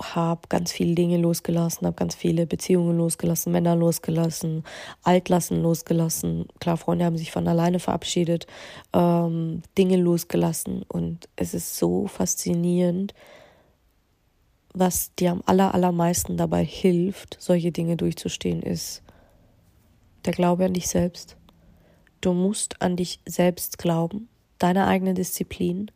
habe 0.00 0.42
ganz 0.48 0.72
viele 0.72 0.94
Dinge 0.94 1.18
losgelassen, 1.18 1.86
habe 1.86 1.96
ganz 1.96 2.14
viele 2.14 2.46
Beziehungen 2.46 2.96
losgelassen, 2.96 3.52
Männer 3.52 3.76
losgelassen, 3.76 4.64
Altlassen 5.02 5.62
losgelassen. 5.62 6.46
Klar, 6.58 6.76
Freunde 6.76 7.04
haben 7.04 7.18
sich 7.18 7.30
von 7.30 7.46
alleine 7.46 7.78
verabschiedet, 7.78 8.46
ähm, 8.92 9.62
Dinge 9.76 9.96
losgelassen. 9.96 10.84
Und 10.88 11.28
es 11.36 11.54
ist 11.54 11.76
so 11.76 12.06
faszinierend, 12.06 13.14
was 14.72 15.14
dir 15.16 15.32
am 15.32 15.42
aller, 15.46 15.74
allermeisten 15.74 16.36
dabei 16.36 16.64
hilft, 16.64 17.36
solche 17.40 17.72
Dinge 17.72 17.96
durchzustehen, 17.96 18.62
ist 18.62 19.02
der 20.24 20.32
Glaube 20.32 20.64
an 20.64 20.74
dich 20.74 20.88
selbst. 20.88 21.36
Du 22.20 22.32
musst 22.32 22.80
an 22.82 22.96
dich 22.96 23.20
selbst 23.26 23.78
glauben, 23.78 24.28
deine 24.58 24.86
eigene 24.86 25.14
Disziplin, 25.14 25.90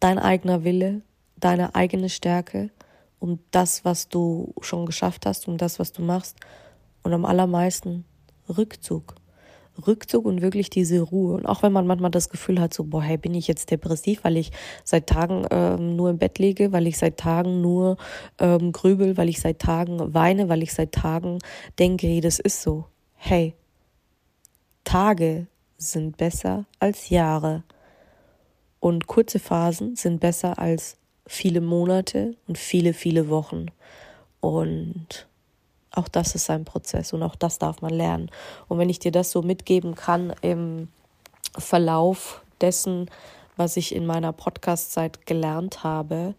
dein 0.00 0.18
eigener 0.18 0.64
Wille, 0.64 1.02
deine 1.38 1.74
eigene 1.74 2.08
Stärke 2.08 2.70
um 3.18 3.38
das, 3.50 3.84
was 3.84 4.08
du 4.08 4.54
schon 4.60 4.86
geschafft 4.86 5.26
hast, 5.26 5.48
um 5.48 5.56
das, 5.56 5.78
was 5.78 5.92
du 5.92 6.02
machst. 6.02 6.36
Und 7.02 7.12
am 7.12 7.24
allermeisten 7.24 8.04
Rückzug. 8.48 9.14
Rückzug 9.86 10.24
und 10.24 10.42
wirklich 10.42 10.70
diese 10.70 11.00
Ruhe. 11.00 11.34
Und 11.34 11.46
auch 11.46 11.62
wenn 11.62 11.72
man 11.72 11.86
manchmal 11.86 12.10
das 12.10 12.30
Gefühl 12.30 12.60
hat, 12.60 12.72
so, 12.72 12.84
boah, 12.84 13.02
hey, 13.02 13.18
bin 13.18 13.34
ich 13.34 13.46
jetzt 13.46 13.70
depressiv, 13.70 14.24
weil 14.24 14.36
ich 14.36 14.50
seit 14.84 15.06
Tagen 15.06 15.46
ähm, 15.50 15.96
nur 15.96 16.10
im 16.10 16.18
Bett 16.18 16.38
liege, 16.38 16.72
weil 16.72 16.86
ich 16.86 16.98
seit 16.98 17.18
Tagen 17.18 17.60
nur 17.60 17.96
ähm, 18.38 18.72
grübel, 18.72 19.16
weil 19.16 19.28
ich 19.28 19.40
seit 19.40 19.58
Tagen 19.58 20.14
weine, 20.14 20.48
weil 20.48 20.62
ich 20.62 20.72
seit 20.72 20.92
Tagen 20.92 21.38
denke, 21.78 22.06
hey, 22.06 22.20
das 22.20 22.38
ist 22.38 22.62
so. 22.62 22.86
Hey, 23.14 23.54
Tage 24.84 25.46
sind 25.76 26.16
besser 26.16 26.64
als 26.78 27.10
Jahre. 27.10 27.64
Und 28.80 29.06
kurze 29.06 29.38
Phasen 29.38 29.96
sind 29.96 30.20
besser 30.20 30.58
als 30.58 30.96
viele 31.26 31.60
Monate 31.60 32.34
und 32.46 32.58
viele, 32.58 32.92
viele 32.92 33.28
Wochen. 33.28 33.66
Und 34.40 35.26
auch 35.90 36.08
das 36.08 36.34
ist 36.34 36.50
ein 36.50 36.64
Prozess 36.64 37.12
und 37.12 37.22
auch 37.22 37.34
das 37.34 37.58
darf 37.58 37.82
man 37.82 37.92
lernen. 37.92 38.30
Und 38.68 38.78
wenn 38.78 38.90
ich 38.90 38.98
dir 38.98 39.12
das 39.12 39.30
so 39.30 39.42
mitgeben 39.42 39.94
kann 39.94 40.34
im 40.42 40.88
Verlauf 41.58 42.42
dessen, 42.60 43.10
was 43.56 43.76
ich 43.76 43.94
in 43.94 44.06
meiner 44.06 44.32
Podcast-Zeit 44.32 45.26
gelernt 45.26 45.82
habe, 45.82 46.34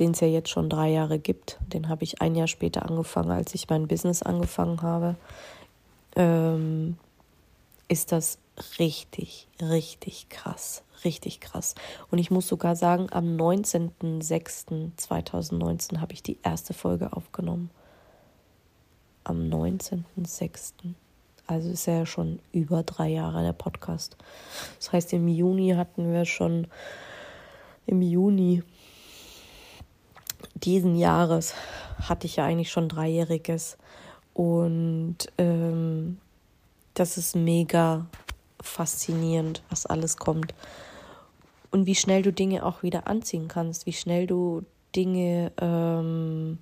den 0.00 0.12
es 0.12 0.20
ja 0.20 0.26
jetzt 0.28 0.50
schon 0.50 0.68
drei 0.68 0.90
Jahre 0.90 1.18
gibt, 1.18 1.58
den 1.72 1.88
habe 1.88 2.04
ich 2.04 2.20
ein 2.20 2.34
Jahr 2.34 2.48
später 2.48 2.88
angefangen, 2.88 3.30
als 3.30 3.54
ich 3.54 3.68
mein 3.68 3.88
Business 3.88 4.22
angefangen 4.22 4.82
habe, 4.82 5.16
ähm, 6.16 6.98
ist 7.88 8.12
das 8.12 8.38
richtig, 8.78 9.48
richtig 9.60 10.28
krass 10.28 10.82
richtig 11.04 11.40
krass. 11.40 11.74
Und 12.10 12.18
ich 12.18 12.30
muss 12.30 12.48
sogar 12.48 12.76
sagen, 12.76 13.06
am 13.10 13.36
19.06.2019 13.36 16.00
habe 16.00 16.12
ich 16.12 16.22
die 16.22 16.38
erste 16.42 16.74
Folge 16.74 17.12
aufgenommen. 17.12 17.70
Am 19.24 19.40
19.06. 19.40 20.72
Also 21.46 21.70
ist 21.70 21.86
ja 21.86 22.04
schon 22.04 22.40
über 22.52 22.82
drei 22.82 23.08
Jahre 23.08 23.42
der 23.42 23.54
Podcast. 23.54 24.18
Das 24.78 24.92
heißt, 24.92 25.14
im 25.14 25.28
Juni 25.28 25.70
hatten 25.70 26.12
wir 26.12 26.24
schon, 26.24 26.66
im 27.86 28.02
Juni 28.02 28.62
diesen 30.54 30.96
Jahres 30.96 31.54
hatte 32.00 32.26
ich 32.26 32.36
ja 32.36 32.44
eigentlich 32.44 32.70
schon 32.70 32.88
dreijähriges. 32.88 33.78
Und 34.34 35.16
ähm, 35.38 36.18
das 36.94 37.16
ist 37.16 37.34
mega 37.34 38.06
faszinierend, 38.62 39.62
was 39.70 39.86
alles 39.86 40.16
kommt. 40.16 40.54
Und 41.70 41.86
wie 41.86 41.94
schnell 41.94 42.22
du 42.22 42.32
Dinge 42.32 42.64
auch 42.64 42.82
wieder 42.82 43.06
anziehen 43.06 43.48
kannst, 43.48 43.86
wie 43.86 43.92
schnell 43.92 44.26
du 44.26 44.64
Dinge 44.94 45.52
ähm, 45.60 46.58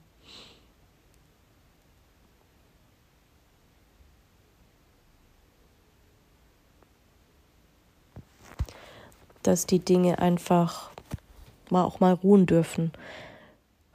dass 9.47 9.67
die 9.67 9.79
Dinge 9.79 10.19
einfach 10.19 10.91
mal 11.71 11.85
auch 11.85 12.01
mal 12.01 12.15
ruhen 12.15 12.47
dürfen. 12.47 12.93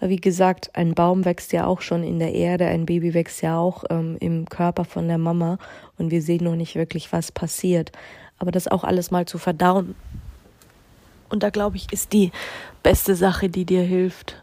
Weil 0.01 0.09
wie 0.09 0.17
gesagt, 0.17 0.71
ein 0.73 0.95
Baum 0.95 1.25
wächst 1.25 1.53
ja 1.53 1.67
auch 1.67 1.81
schon 1.81 2.03
in 2.03 2.17
der 2.17 2.33
Erde, 2.33 2.65
ein 2.65 2.87
Baby 2.87 3.13
wächst 3.13 3.43
ja 3.43 3.57
auch 3.57 3.83
ähm, 3.91 4.17
im 4.19 4.49
Körper 4.49 4.83
von 4.83 5.07
der 5.07 5.19
Mama 5.19 5.59
und 5.97 6.09
wir 6.09 6.23
sehen 6.23 6.43
noch 6.43 6.55
nicht 6.55 6.75
wirklich, 6.75 7.13
was 7.13 7.31
passiert. 7.31 7.91
Aber 8.39 8.51
das 8.51 8.67
auch 8.67 8.83
alles 8.83 9.11
mal 9.11 9.27
zu 9.27 9.37
verdauen. 9.37 9.93
Und 11.29 11.43
da 11.43 11.51
glaube 11.51 11.77
ich, 11.77 11.93
ist 11.93 12.13
die 12.13 12.31
beste 12.81 13.15
Sache, 13.15 13.47
die 13.47 13.63
dir 13.63 13.83
hilft, 13.83 14.41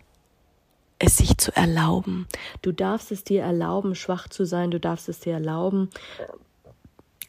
es 1.01 1.17
sich 1.17 1.37
zu 1.39 1.55
erlauben. 1.55 2.29
Du 2.63 2.71
darfst 2.71 3.11
es 3.11 3.25
dir 3.25 3.43
erlauben, 3.43 3.97
schwach 3.97 4.29
zu 4.29 4.47
sein. 4.47 4.71
Du 4.71 4.79
darfst 4.79 5.09
es 5.09 5.19
dir 5.19 5.35
erlauben, 5.35 5.91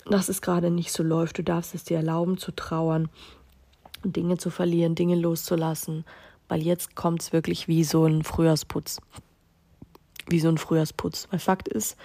dass 0.05 0.29
es 0.29 0.43
gerade 0.43 0.69
nicht 0.69 0.91
so 0.91 1.01
läuft. 1.01 1.39
Du 1.39 1.43
darfst 1.43 1.73
es 1.73 1.83
dir 1.83 1.97
erlauben, 1.97 2.37
zu 2.37 2.51
trauern. 2.51 3.09
Dinge 4.03 4.37
zu 4.37 4.49
verlieren, 4.51 4.95
Dinge 4.95 5.15
loszulassen, 5.15 6.05
weil 6.49 6.62
jetzt 6.62 6.95
kommt 6.95 7.21
es 7.21 7.31
wirklich 7.31 7.69
wie 7.69 7.85
so 7.85 8.05
ein 8.05 8.23
Frühjahrsputz. 8.23 8.99
Wie 10.27 10.39
so 10.39 10.49
ein 10.49 10.57
Frühjahrsputz. 10.57 11.27
Weil 11.31 11.39
Fakt 11.39 11.69
ist, 11.69 11.95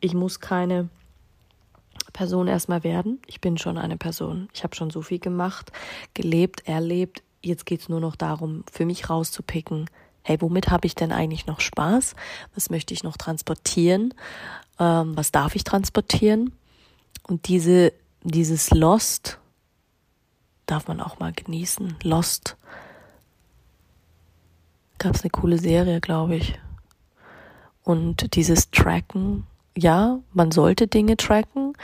ich 0.00 0.14
muss 0.14 0.38
keine 0.38 0.88
Person 2.12 2.46
erstmal 2.46 2.84
werden. 2.84 3.20
Ich 3.26 3.40
bin 3.40 3.58
schon 3.58 3.78
eine 3.78 3.96
Person. 3.96 4.48
Ich 4.54 4.62
habe 4.62 4.76
schon 4.76 4.90
so 4.90 5.02
viel 5.02 5.18
gemacht, 5.18 5.72
gelebt, 6.14 6.68
erlebt. 6.68 7.22
Jetzt 7.42 7.66
geht 7.66 7.80
es 7.80 7.88
nur 7.88 8.00
noch 8.00 8.14
darum, 8.16 8.64
für 8.70 8.86
mich 8.86 9.10
rauszupicken, 9.10 9.90
hey, 10.22 10.40
womit 10.40 10.70
habe 10.70 10.86
ich 10.86 10.94
denn 10.94 11.12
eigentlich 11.12 11.46
noch 11.46 11.60
Spaß? 11.60 12.14
Was 12.54 12.70
möchte 12.70 12.94
ich 12.94 13.02
noch 13.02 13.16
transportieren? 13.16 14.14
Ähm, 14.78 15.16
was 15.16 15.32
darf 15.32 15.54
ich 15.54 15.64
transportieren? 15.64 16.52
Und 17.26 17.48
diese, 17.48 17.92
dieses 18.22 18.70
Lost, 18.70 19.38
darf 20.66 20.88
man 20.88 21.00
auch 21.00 21.18
mal 21.18 21.32
genießen. 21.32 21.96
Lost. 22.02 22.56
Gab 24.98 25.14
es 25.14 25.22
eine 25.22 25.30
coole 25.30 25.58
Serie, 25.58 26.00
glaube 26.00 26.36
ich. 26.36 26.58
Und 27.82 28.34
dieses 28.34 28.70
Tracken, 28.70 29.46
ja, 29.76 30.20
man 30.32 30.52
sollte 30.52 30.86
Dinge 30.86 31.16
tracken. 31.16 31.74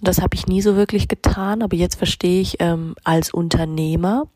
Das 0.00 0.20
habe 0.20 0.34
ich 0.34 0.46
nie 0.46 0.62
so 0.62 0.76
wirklich 0.76 1.08
getan, 1.08 1.62
aber 1.62 1.76
jetzt 1.76 1.96
verstehe 1.96 2.40
ich 2.40 2.56
ähm, 2.60 2.94
als 3.04 3.32
Unternehmer, 3.32 4.28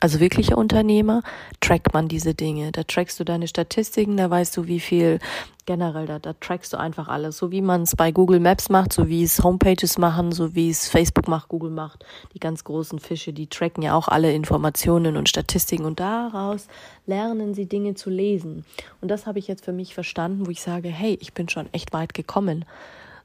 also 0.00 0.20
wirklicher 0.20 0.56
Unternehmer, 0.56 1.22
trackt 1.60 1.92
man 1.92 2.08
diese 2.08 2.34
Dinge. 2.34 2.72
Da 2.72 2.84
trackst 2.84 3.20
du 3.20 3.24
deine 3.24 3.48
Statistiken, 3.48 4.16
da 4.16 4.30
weißt 4.30 4.56
du, 4.56 4.66
wie 4.66 4.80
viel 4.80 5.18
generell, 5.66 6.06
da, 6.06 6.18
da 6.18 6.34
trackst 6.34 6.72
du 6.72 6.78
einfach 6.78 7.08
alles. 7.08 7.38
So 7.38 7.50
wie 7.50 7.62
man 7.62 7.82
es 7.82 7.96
bei 7.96 8.10
Google 8.10 8.40
Maps 8.40 8.68
macht, 8.68 8.92
so 8.92 9.08
wie 9.08 9.22
es 9.22 9.42
Homepages 9.42 9.98
machen, 9.98 10.32
so 10.32 10.54
wie 10.54 10.70
es 10.70 10.88
Facebook 10.88 11.28
macht, 11.28 11.48
Google 11.48 11.70
macht. 11.70 12.04
Die 12.34 12.40
ganz 12.40 12.64
großen 12.64 12.98
Fische, 12.98 13.32
die 13.32 13.46
tracken 13.46 13.82
ja 13.82 13.94
auch 13.94 14.08
alle 14.08 14.32
Informationen 14.32 15.16
und 15.16 15.28
Statistiken 15.28 15.84
und 15.84 16.00
daraus 16.00 16.66
lernen 17.06 17.54
sie 17.54 17.66
Dinge 17.66 17.94
zu 17.94 18.10
lesen. 18.10 18.64
Und 19.00 19.08
das 19.08 19.26
habe 19.26 19.38
ich 19.38 19.48
jetzt 19.48 19.64
für 19.64 19.72
mich 19.72 19.94
verstanden, 19.94 20.46
wo 20.46 20.50
ich 20.50 20.62
sage, 20.62 20.88
hey, 20.88 21.18
ich 21.20 21.32
bin 21.32 21.48
schon 21.48 21.72
echt 21.72 21.92
weit 21.92 22.14
gekommen 22.14 22.64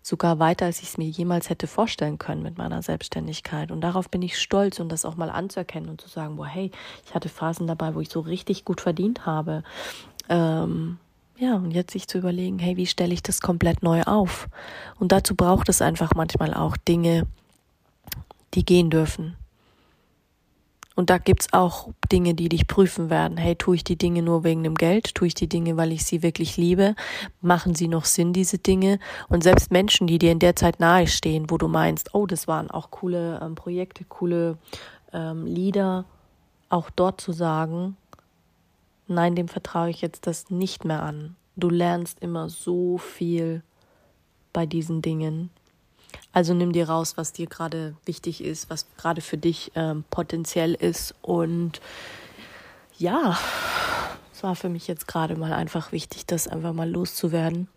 sogar 0.02 0.40
weiter, 0.40 0.66
als 0.66 0.82
ich 0.82 0.90
es 0.90 0.98
mir 0.98 1.08
jemals 1.08 1.50
hätte 1.50 1.68
vorstellen 1.68 2.18
können 2.18 2.42
mit 2.42 2.58
meiner 2.58 2.82
Selbstständigkeit. 2.82 3.72
Und 3.72 3.82
darauf 3.82 4.10
bin 4.10 4.22
ich 4.22 4.40
stolz 4.40 4.80
und 4.80 4.90
das 4.90 5.06
auch 5.06 5.16
mal 5.16 5.30
anzuerkennen 5.30 5.90
und 5.90 6.02
zu 6.02 6.10
sagen, 6.10 6.36
boah, 6.36 6.48
hey, 6.48 6.72
ich 7.06 7.14
hatte 7.14 7.30
Phasen 7.30 7.68
dabei, 7.68 7.96
wo 7.96 8.00
ich 8.00 8.10
so 8.10 8.22
richtig 8.22 8.66
gut 8.66 8.82
verdient 8.82 9.26
habe. 9.26 9.64
Ähm, 10.30 10.98
ja, 11.38 11.56
und 11.56 11.72
jetzt 11.72 11.92
sich 11.92 12.08
zu 12.08 12.18
überlegen, 12.18 12.60
hey, 12.60 12.76
wie 12.76 12.86
stelle 12.86 13.14
ich 13.14 13.24
das 13.24 13.40
komplett 13.40 13.82
neu 13.82 14.04
auf? 14.04 14.50
Und 15.00 15.12
dazu 15.12 15.36
braucht 15.36 15.70
es 15.70 15.82
einfach 15.82 16.12
manchmal 16.16 16.54
auch 16.54 16.76
Dinge, 16.76 17.28
die 18.54 18.66
gehen 18.66 18.90
dürfen, 18.90 19.38
und 21.00 21.10
da 21.10 21.18
gibt's 21.18 21.54
auch 21.54 21.88
Dinge, 22.12 22.34
die 22.34 22.50
dich 22.50 22.68
prüfen 22.68 23.10
werden. 23.10 23.38
Hey, 23.38 23.56
tue 23.56 23.76
ich 23.78 23.86
die 23.86 23.96
Dinge 23.96 24.22
nur 24.22 24.44
wegen 24.44 24.64
dem 24.64 24.76
Geld? 24.76 25.16
Tue 25.16 25.28
ich 25.28 25.34
die 25.34 25.48
Dinge, 25.48 25.78
weil 25.78 25.94
ich 25.94 26.04
sie 26.04 26.24
wirklich 26.24 26.58
liebe? 26.58 26.94
Machen 27.40 27.74
sie 27.74 27.88
noch 27.88 28.04
Sinn, 28.04 28.34
diese 28.34 28.58
Dinge? 28.58 29.00
Und 29.30 29.42
selbst 29.42 29.72
Menschen, 29.72 30.08
die 30.08 30.20
dir 30.20 30.34
in 30.34 30.40
der 30.40 30.58
Zeit 30.58 30.82
nahe 30.82 31.08
stehen, 31.08 31.50
wo 31.50 31.58
du 31.58 31.70
meinst, 31.70 32.14
oh, 32.14 32.26
das 32.26 32.50
waren 32.50 32.70
auch 32.70 32.92
coole 32.92 33.40
ähm, 33.42 33.56
Projekte, 33.56 34.04
coole 34.04 34.58
ähm, 35.14 35.46
Lieder, 35.46 36.04
auch 36.68 36.90
dort 36.90 37.22
zu 37.22 37.32
sagen, 37.32 37.96
nein, 39.08 39.36
dem 39.36 39.48
vertraue 39.48 39.92
ich 39.92 40.02
jetzt 40.02 40.28
das 40.28 40.50
nicht 40.50 40.84
mehr 40.84 41.02
an. 41.02 41.38
Du 41.56 41.70
lernst 41.70 42.20
immer 42.20 42.50
so 42.50 42.98
viel 42.98 43.64
bei 44.52 44.66
diesen 44.66 45.02
Dingen. 45.02 45.50
Also 46.40 46.54
nimm 46.54 46.72
dir 46.72 46.88
raus, 46.88 47.18
was 47.18 47.34
dir 47.34 47.48
gerade 47.48 47.96
wichtig 48.06 48.42
ist, 48.42 48.70
was 48.70 48.88
gerade 48.96 49.20
für 49.20 49.38
dich 49.38 49.74
ähm, 49.76 50.06
potenziell 50.10 50.74
ist. 50.74 51.14
Und 51.22 51.82
ja, 52.98 53.38
es 54.34 54.42
war 54.42 54.56
für 54.56 54.70
mich 54.70 54.88
jetzt 54.88 55.06
gerade 55.06 55.36
mal 55.36 55.52
einfach 55.52 55.92
wichtig, 55.92 56.26
das 56.28 56.48
einfach 56.48 56.72
mal 56.72 56.90
loszuwerden. 56.90 57.68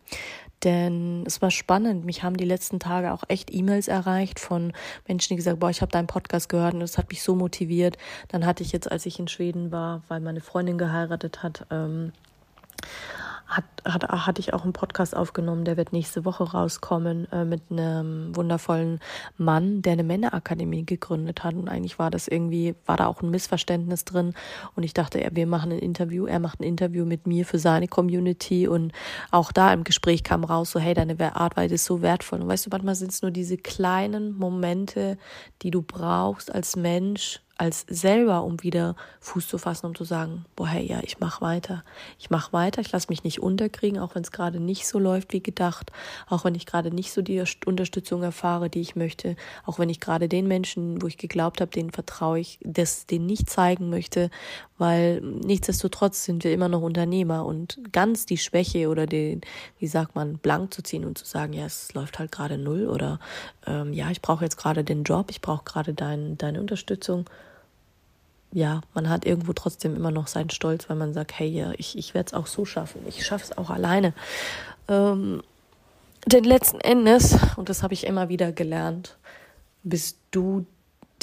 Denn 0.63 1.25
es 1.27 1.43
war 1.43 1.51
spannend. 1.51 2.05
Mich 2.05 2.23
haben 2.23 2.37
die 2.37 2.45
letzten 2.45 2.79
Tage 2.79 3.13
auch 3.13 3.25
echt 3.27 3.53
E-Mails 3.53 3.89
erreicht 3.89 4.39
von 4.39 4.73
Menschen, 5.09 5.31
die 5.31 5.39
gesagt, 5.39 5.59
boah, 5.59 5.71
ich 5.71 5.83
habe 5.83 5.91
deinen 5.91 6.07
Podcast 6.07 6.49
gehört 6.49 6.75
und 6.75 6.79
das 6.79 6.99
hat 6.99 7.11
mich 7.11 7.25
so 7.25 7.35
motiviert. 7.35 7.99
Dann 8.29 8.47
hatte 8.47 8.63
ich 8.63 8.71
jetzt, 8.71 8.89
als 8.93 9.07
ich 9.07 9.19
in 9.19 9.27
Schweden 9.27 9.73
war, 9.73 10.03
weil 10.07 10.21
meine 10.21 10.41
Freundin 10.41 10.79
geheiratet 10.79 11.43
hat, 11.43 11.67
ähm, 11.73 12.13
hat, 13.47 13.65
hat, 13.85 14.09
hatte 14.09 14.41
ich 14.41 14.55
auch 14.55 14.65
einen 14.65 14.73
Podcast 14.73 15.17
aufgenommen, 15.17 15.65
der 15.65 15.77
wird 15.77 15.93
nächste 15.93 16.25
Woche 16.25 16.45
rauskommen, 16.45 17.31
äh, 17.33 17.45
mit 17.45 17.63
einem 17.71 18.35
wundervollen 18.35 19.01
Mann, 19.37 19.83
der 19.83 19.95
eine 19.95 20.05
Männerakademie 20.05 20.85
gegründet 20.85 21.45
hat. 21.45 21.55
Und 21.55 21.69
eigentlich 21.69 21.99
war 21.99 22.11
das 22.11 22.29
irgendwie, 22.29 22.75
war 22.87 22.97
da 22.97 23.07
auch 23.07 23.23
ein 23.23 23.31
Missverständnis 23.31 24.05
drin. 24.05 24.35
Und 24.75 24.83
ich 24.83 24.95
dachte, 24.95 25.27
wir 25.33 25.47
machen 25.47 25.73
ein 25.73 25.79
Interview, 25.79 26.27
er 26.27 26.39
macht 26.39 26.61
ein 26.61 26.65
Interview 26.65 27.05
mit 27.05 27.27
mir 27.27 27.45
für 27.45 27.59
seine 27.59 27.89
Community. 27.89 28.69
Und 28.69 28.93
auch 29.31 29.53
da 29.53 29.73
im 29.73 29.85
Gespräch 29.85 30.25
kam 30.25 30.45
raus, 30.45 30.71
so, 30.71 30.81
hey, 30.81 30.95
deine 30.95 31.37
Arbeit 31.37 31.73
ist 31.73 31.85
so 31.85 32.03
wertvoll. 32.03 32.41
Und 32.41 32.49
weißt 32.49 32.67
du, 32.67 32.71
manchmal 32.71 32.95
sind 32.95 33.13
es 33.13 33.23
nur 33.23 33.31
diese 33.31 33.57
kleinen 33.57 34.37
Momente, 34.37 35.19
die 35.63 35.71
du 35.71 35.83
brauchst 35.83 36.55
als 36.55 36.77
Mensch, 36.77 37.41
als 37.59 37.85
selber, 37.89 38.43
um 38.45 38.63
wieder 38.63 38.97
Fuß 39.21 39.47
zu 39.47 39.59
fassen, 39.59 39.87
um 39.87 39.95
zu 39.95 40.05
sagen, 40.05 40.47
boah, 40.57 40.67
hey, 40.67 40.85
ja, 40.85 41.01
ich 41.03 41.21
mach 41.21 41.41
weiter. 41.41 41.85
Ich 42.19 42.31
mach 42.31 42.53
weiter, 42.53 42.81
ich 42.81 42.91
lasse 42.93 43.07
mich 43.09 43.25
nicht 43.25 43.41
unterkriegen, 43.41 44.01
auch 44.01 44.15
wenn 44.15 44.23
es 44.23 44.33
gerade 44.33 44.59
nicht 44.59 44.87
so 44.87 44.99
läuft 44.99 45.33
wie 45.33 45.43
gedacht, 45.43 45.93
auch 46.29 46.45
wenn 46.45 46.55
ich 46.55 46.67
gerade 46.67 46.93
nicht 46.93 47.13
so 47.13 47.23
die 47.23 47.43
Unterstützung 47.67 48.23
erfahre, 48.23 48.71
die 48.71 48.81
ich 48.81 48.97
möchte, 48.97 49.37
auch 49.65 49.79
wenn 49.79 49.91
ich 49.91 50.01
gerade 50.01 50.29
den 50.29 50.49
Menschen, 50.49 51.01
wo 51.03 51.07
ich 51.07 51.19
geglaubt 51.19 51.61
habe, 51.61 51.71
denen 51.71 51.91
vertraue 51.91 52.41
ich, 52.41 52.59
das 52.63 53.07
denen 53.07 53.27
nicht 53.27 53.49
zeigen 53.49 53.91
möchte, 53.91 54.31
weil 54.79 55.21
nichtsdestotrotz 55.21 56.25
sind 56.25 56.43
wir 56.43 56.53
immer 56.53 56.69
noch 56.69 56.83
Unternehmer 56.83 57.47
und 57.47 57.79
ganz 57.93 58.27
die 58.27 58.39
Schwäche 58.39 58.89
oder 58.89 59.07
den, 59.07 59.43
wie 59.79 59.87
sagt 59.87 60.17
man, 60.17 60.39
blank 60.39 60.75
zu 60.75 60.83
ziehen 60.83 61.05
und 61.05 61.19
zu 61.19 61.27
sagen, 61.27 61.53
ja, 61.53 61.67
es 61.67 61.95
läuft 61.95 62.19
halt 62.19 62.33
gerade 62.33 62.59
null 62.59 62.89
oder 62.89 63.21
ähm, 63.67 63.93
ja, 63.93 64.11
ich 64.11 64.23
brauche 64.23 64.43
jetzt 64.43 64.57
gerade 64.57 64.83
den 64.83 65.05
Job, 65.05 65.31
ich 65.31 65.41
brauche 65.41 65.65
gerade 65.65 65.95
dein, 65.95 66.37
deine 66.39 66.61
Unterstützung 66.61 67.27
ja, 68.53 68.83
man 68.95 69.09
hat 69.09 69.25
irgendwo 69.25 69.53
trotzdem 69.53 69.97
immer 69.97 70.11
noch 70.11 70.27
seinen 70.27 70.51
Stolz, 70.51 70.89
weil 70.89 70.97
man 70.97 71.15
sagt, 71.15 71.39
hey, 71.39 71.49
ja, 71.49 71.73
ich, 71.79 71.97
ich 71.97 72.15
werde 72.15 72.29
es 72.29 72.35
auch 72.35 72.47
so 72.47 72.65
schaffen, 72.65 73.01
ich 73.09 73.25
schaffe 73.25 73.45
es 73.45 73.59
auch 73.59 73.71
alleine. 73.71 74.13
Ähm, 74.89 75.43
denn 76.27 76.45
letzten 76.45 76.81
Endes, 76.81 77.37
und 77.57 77.69
das 77.69 77.83
habe 77.83 77.95
ich 77.95 78.07
immer 78.07 78.29
wieder 78.29 78.53
gelernt, 78.53 79.17
bist 79.83 80.19
du 80.31 80.67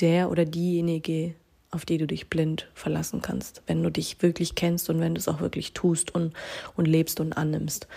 der 0.01 0.29
oder 0.29 0.45
diejenige, 0.45 1.35
auf 1.71 1.85
die 1.85 1.97
du 1.97 2.07
dich 2.07 2.29
blind 2.29 2.67
verlassen 2.73 3.21
kannst, 3.21 3.61
wenn 3.67 3.83
du 3.83 3.91
dich 3.91 4.21
wirklich 4.21 4.55
kennst 4.55 4.89
und 4.89 4.99
wenn 4.99 5.13
du 5.13 5.19
es 5.19 5.27
auch 5.27 5.39
wirklich 5.39 5.73
tust 5.73 6.13
und, 6.13 6.33
und 6.75 6.85
lebst 6.85 7.19
und 7.19 7.33
annimmst. 7.33 7.87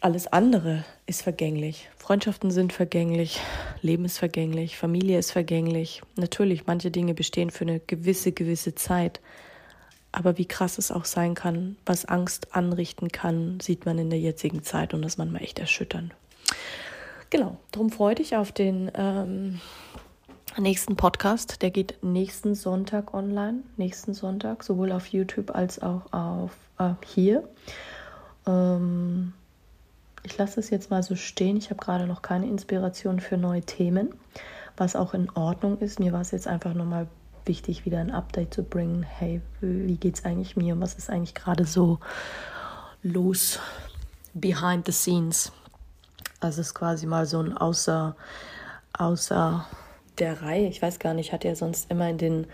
Alles 0.00 0.26
andere 0.26 0.84
ist 1.06 1.22
vergänglich. 1.22 1.88
Freundschaften 1.96 2.50
sind 2.50 2.72
vergänglich, 2.72 3.40
Leben 3.80 4.04
ist 4.04 4.18
vergänglich, 4.18 4.76
Familie 4.76 5.18
ist 5.18 5.32
vergänglich. 5.32 6.02
Natürlich, 6.16 6.66
manche 6.66 6.90
Dinge 6.90 7.14
bestehen 7.14 7.50
für 7.50 7.64
eine 7.64 7.80
gewisse, 7.80 8.32
gewisse 8.32 8.74
Zeit. 8.74 9.20
Aber 10.12 10.38
wie 10.38 10.46
krass 10.46 10.78
es 10.78 10.92
auch 10.92 11.04
sein 11.04 11.34
kann, 11.34 11.76
was 11.84 12.04
Angst 12.04 12.54
anrichten 12.54 13.08
kann, 13.08 13.58
sieht 13.60 13.86
man 13.86 13.98
in 13.98 14.10
der 14.10 14.20
jetzigen 14.20 14.62
Zeit 14.62 14.94
und 14.94 15.02
das 15.02 15.12
ist 15.12 15.18
manchmal 15.18 15.42
echt 15.42 15.58
erschütternd. 15.58 16.14
Genau, 17.30 17.58
darum 17.72 17.90
freue 17.90 18.14
dich 18.14 18.36
auf 18.36 18.52
den 18.52 18.90
ähm, 18.94 19.60
nächsten 20.58 20.96
Podcast. 20.96 21.60
Der 21.62 21.70
geht 21.70 21.98
nächsten 22.02 22.54
Sonntag 22.54 23.14
online, 23.14 23.62
nächsten 23.76 24.14
Sonntag, 24.14 24.62
sowohl 24.62 24.92
auf 24.92 25.06
YouTube 25.08 25.54
als 25.54 25.82
auch 25.82 26.12
auf 26.12 26.52
äh, 26.78 26.92
hier. 27.04 27.48
Ähm, 28.46 29.32
ich 30.36 30.38
lasse 30.38 30.60
es 30.60 30.68
jetzt 30.68 30.90
mal 30.90 31.02
so 31.02 31.16
stehen. 31.16 31.56
Ich 31.56 31.70
habe 31.70 31.82
gerade 31.82 32.06
noch 32.06 32.20
keine 32.20 32.46
Inspiration 32.46 33.20
für 33.20 33.38
neue 33.38 33.62
Themen. 33.62 34.10
was 34.76 34.94
auch 34.94 35.14
in 35.14 35.30
Ordnung 35.30 35.78
ist. 35.78 35.98
Mir 35.98 36.12
war 36.12 36.20
es 36.20 36.30
jetzt 36.30 36.46
einfach 36.46 36.74
nochmal 36.74 37.08
wichtig, 37.46 37.86
wieder 37.86 38.00
ein 38.00 38.10
Update 38.10 38.52
zu 38.52 38.62
bringen. 38.62 39.02
Hey, 39.02 39.40
wie 39.62 39.96
geht 39.96 40.16
es 40.16 40.26
eigentlich 40.26 40.54
mir 40.54 40.74
und 40.74 40.82
was 40.82 40.92
ist 40.92 41.08
eigentlich 41.08 41.34
gerade 41.34 41.64
so 41.64 42.00
los 43.02 43.60
behind 44.34 44.84
the 44.84 44.92
scenes? 44.92 45.52
Also 46.40 46.60
es 46.60 46.66
ist 46.66 46.74
quasi 46.74 47.06
mal 47.06 47.24
so 47.24 47.40
ein 47.40 47.56
außer, 47.56 48.14
außer 48.92 49.64
der 50.18 50.42
Reihe. 50.42 50.68
Ich 50.68 50.82
weiß 50.82 50.98
gar 50.98 51.14
nicht, 51.14 51.32
hat 51.32 51.46
er 51.46 51.56
sonst 51.56 51.90
immer 51.90 52.10
in 52.10 52.18
den, 52.18 52.46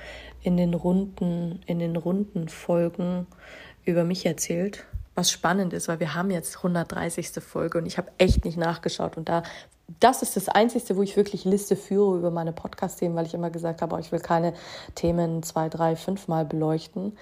in 0.43 0.57
den 0.57 0.75
runden, 0.75 1.59
in 1.67 1.81
den 1.81 1.97
runden 1.97 2.49
Folgen 2.49 3.27
über 3.85 4.05
mich 4.05 4.25
erzählt. 4.25 4.87
Was 5.15 5.31
spannend 5.31 5.73
ist, 5.73 5.89
weil 5.89 6.01
wir 6.01 6.15
haben 6.15 6.31
jetzt 6.31 6.57
130. 6.57 7.31
Folge 7.43 7.79
und 7.79 7.87
ich 7.87 7.99
habe 7.99 8.11
echt 8.19 8.45
nicht 8.45 8.57
nachgeschaut. 8.57 9.17
Und 9.17 9.29
da, 9.29 9.43
das 10.01 10.23
ist 10.23 10.37
das 10.37 10.49
Einzige, 10.49 10.97
wo 10.97 11.03
ich 11.03 11.17
wirklich 11.17 11.45
Liste 11.45 11.77
führe 11.77 12.17
über 12.17 12.31
meine 12.31 12.53
Podcast-Themen, 12.53 13.15
weil 13.15 13.27
ich 13.27 13.35
immer 13.35 13.51
gesagt 13.51 13.83
habe, 13.83 13.95
oh, 13.95 13.99
ich 13.99 14.11
will 14.11 14.21
keine 14.21 14.55
Themen 14.95 15.43
zwei, 15.43 15.69
drei, 15.69 15.97
fünfmal 15.97 16.45
beleuchten. 16.45 17.17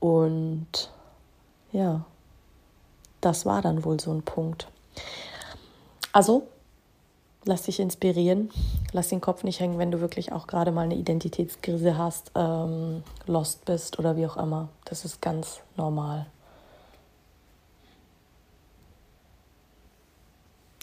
Und 0.00 0.90
ja, 1.72 2.04
das 3.20 3.46
war 3.46 3.62
dann 3.62 3.84
wohl 3.84 4.00
so 4.00 4.12
ein 4.12 4.22
Punkt. 4.22 4.68
Also, 6.12 6.48
lass 7.44 7.62
dich 7.62 7.80
inspirieren, 7.80 8.50
lass 8.92 9.08
den 9.08 9.20
Kopf 9.20 9.44
nicht 9.44 9.60
hängen, 9.60 9.78
wenn 9.78 9.90
du 9.90 10.00
wirklich 10.00 10.32
auch 10.32 10.46
gerade 10.46 10.72
mal 10.72 10.82
eine 10.82 10.96
Identitätskrise 10.96 11.96
hast, 11.96 12.32
ähm, 12.34 13.02
lost 13.26 13.64
bist 13.64 13.98
oder 13.98 14.16
wie 14.16 14.26
auch 14.26 14.36
immer. 14.36 14.68
Das 14.84 15.04
ist 15.04 15.22
ganz 15.22 15.60
normal. 15.76 16.26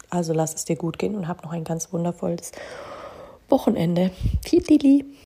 Also 0.10 0.34
lass 0.34 0.53
es 0.53 0.66
dir 0.66 0.76
gut 0.76 0.99
gehen 0.99 1.16
und 1.16 1.28
hab 1.28 1.43
noch 1.43 1.51
ein 1.51 1.64
ganz 1.64 1.91
wundervolles 1.91 2.51
Wochenende. 3.49 4.12
Titili. 4.45 5.05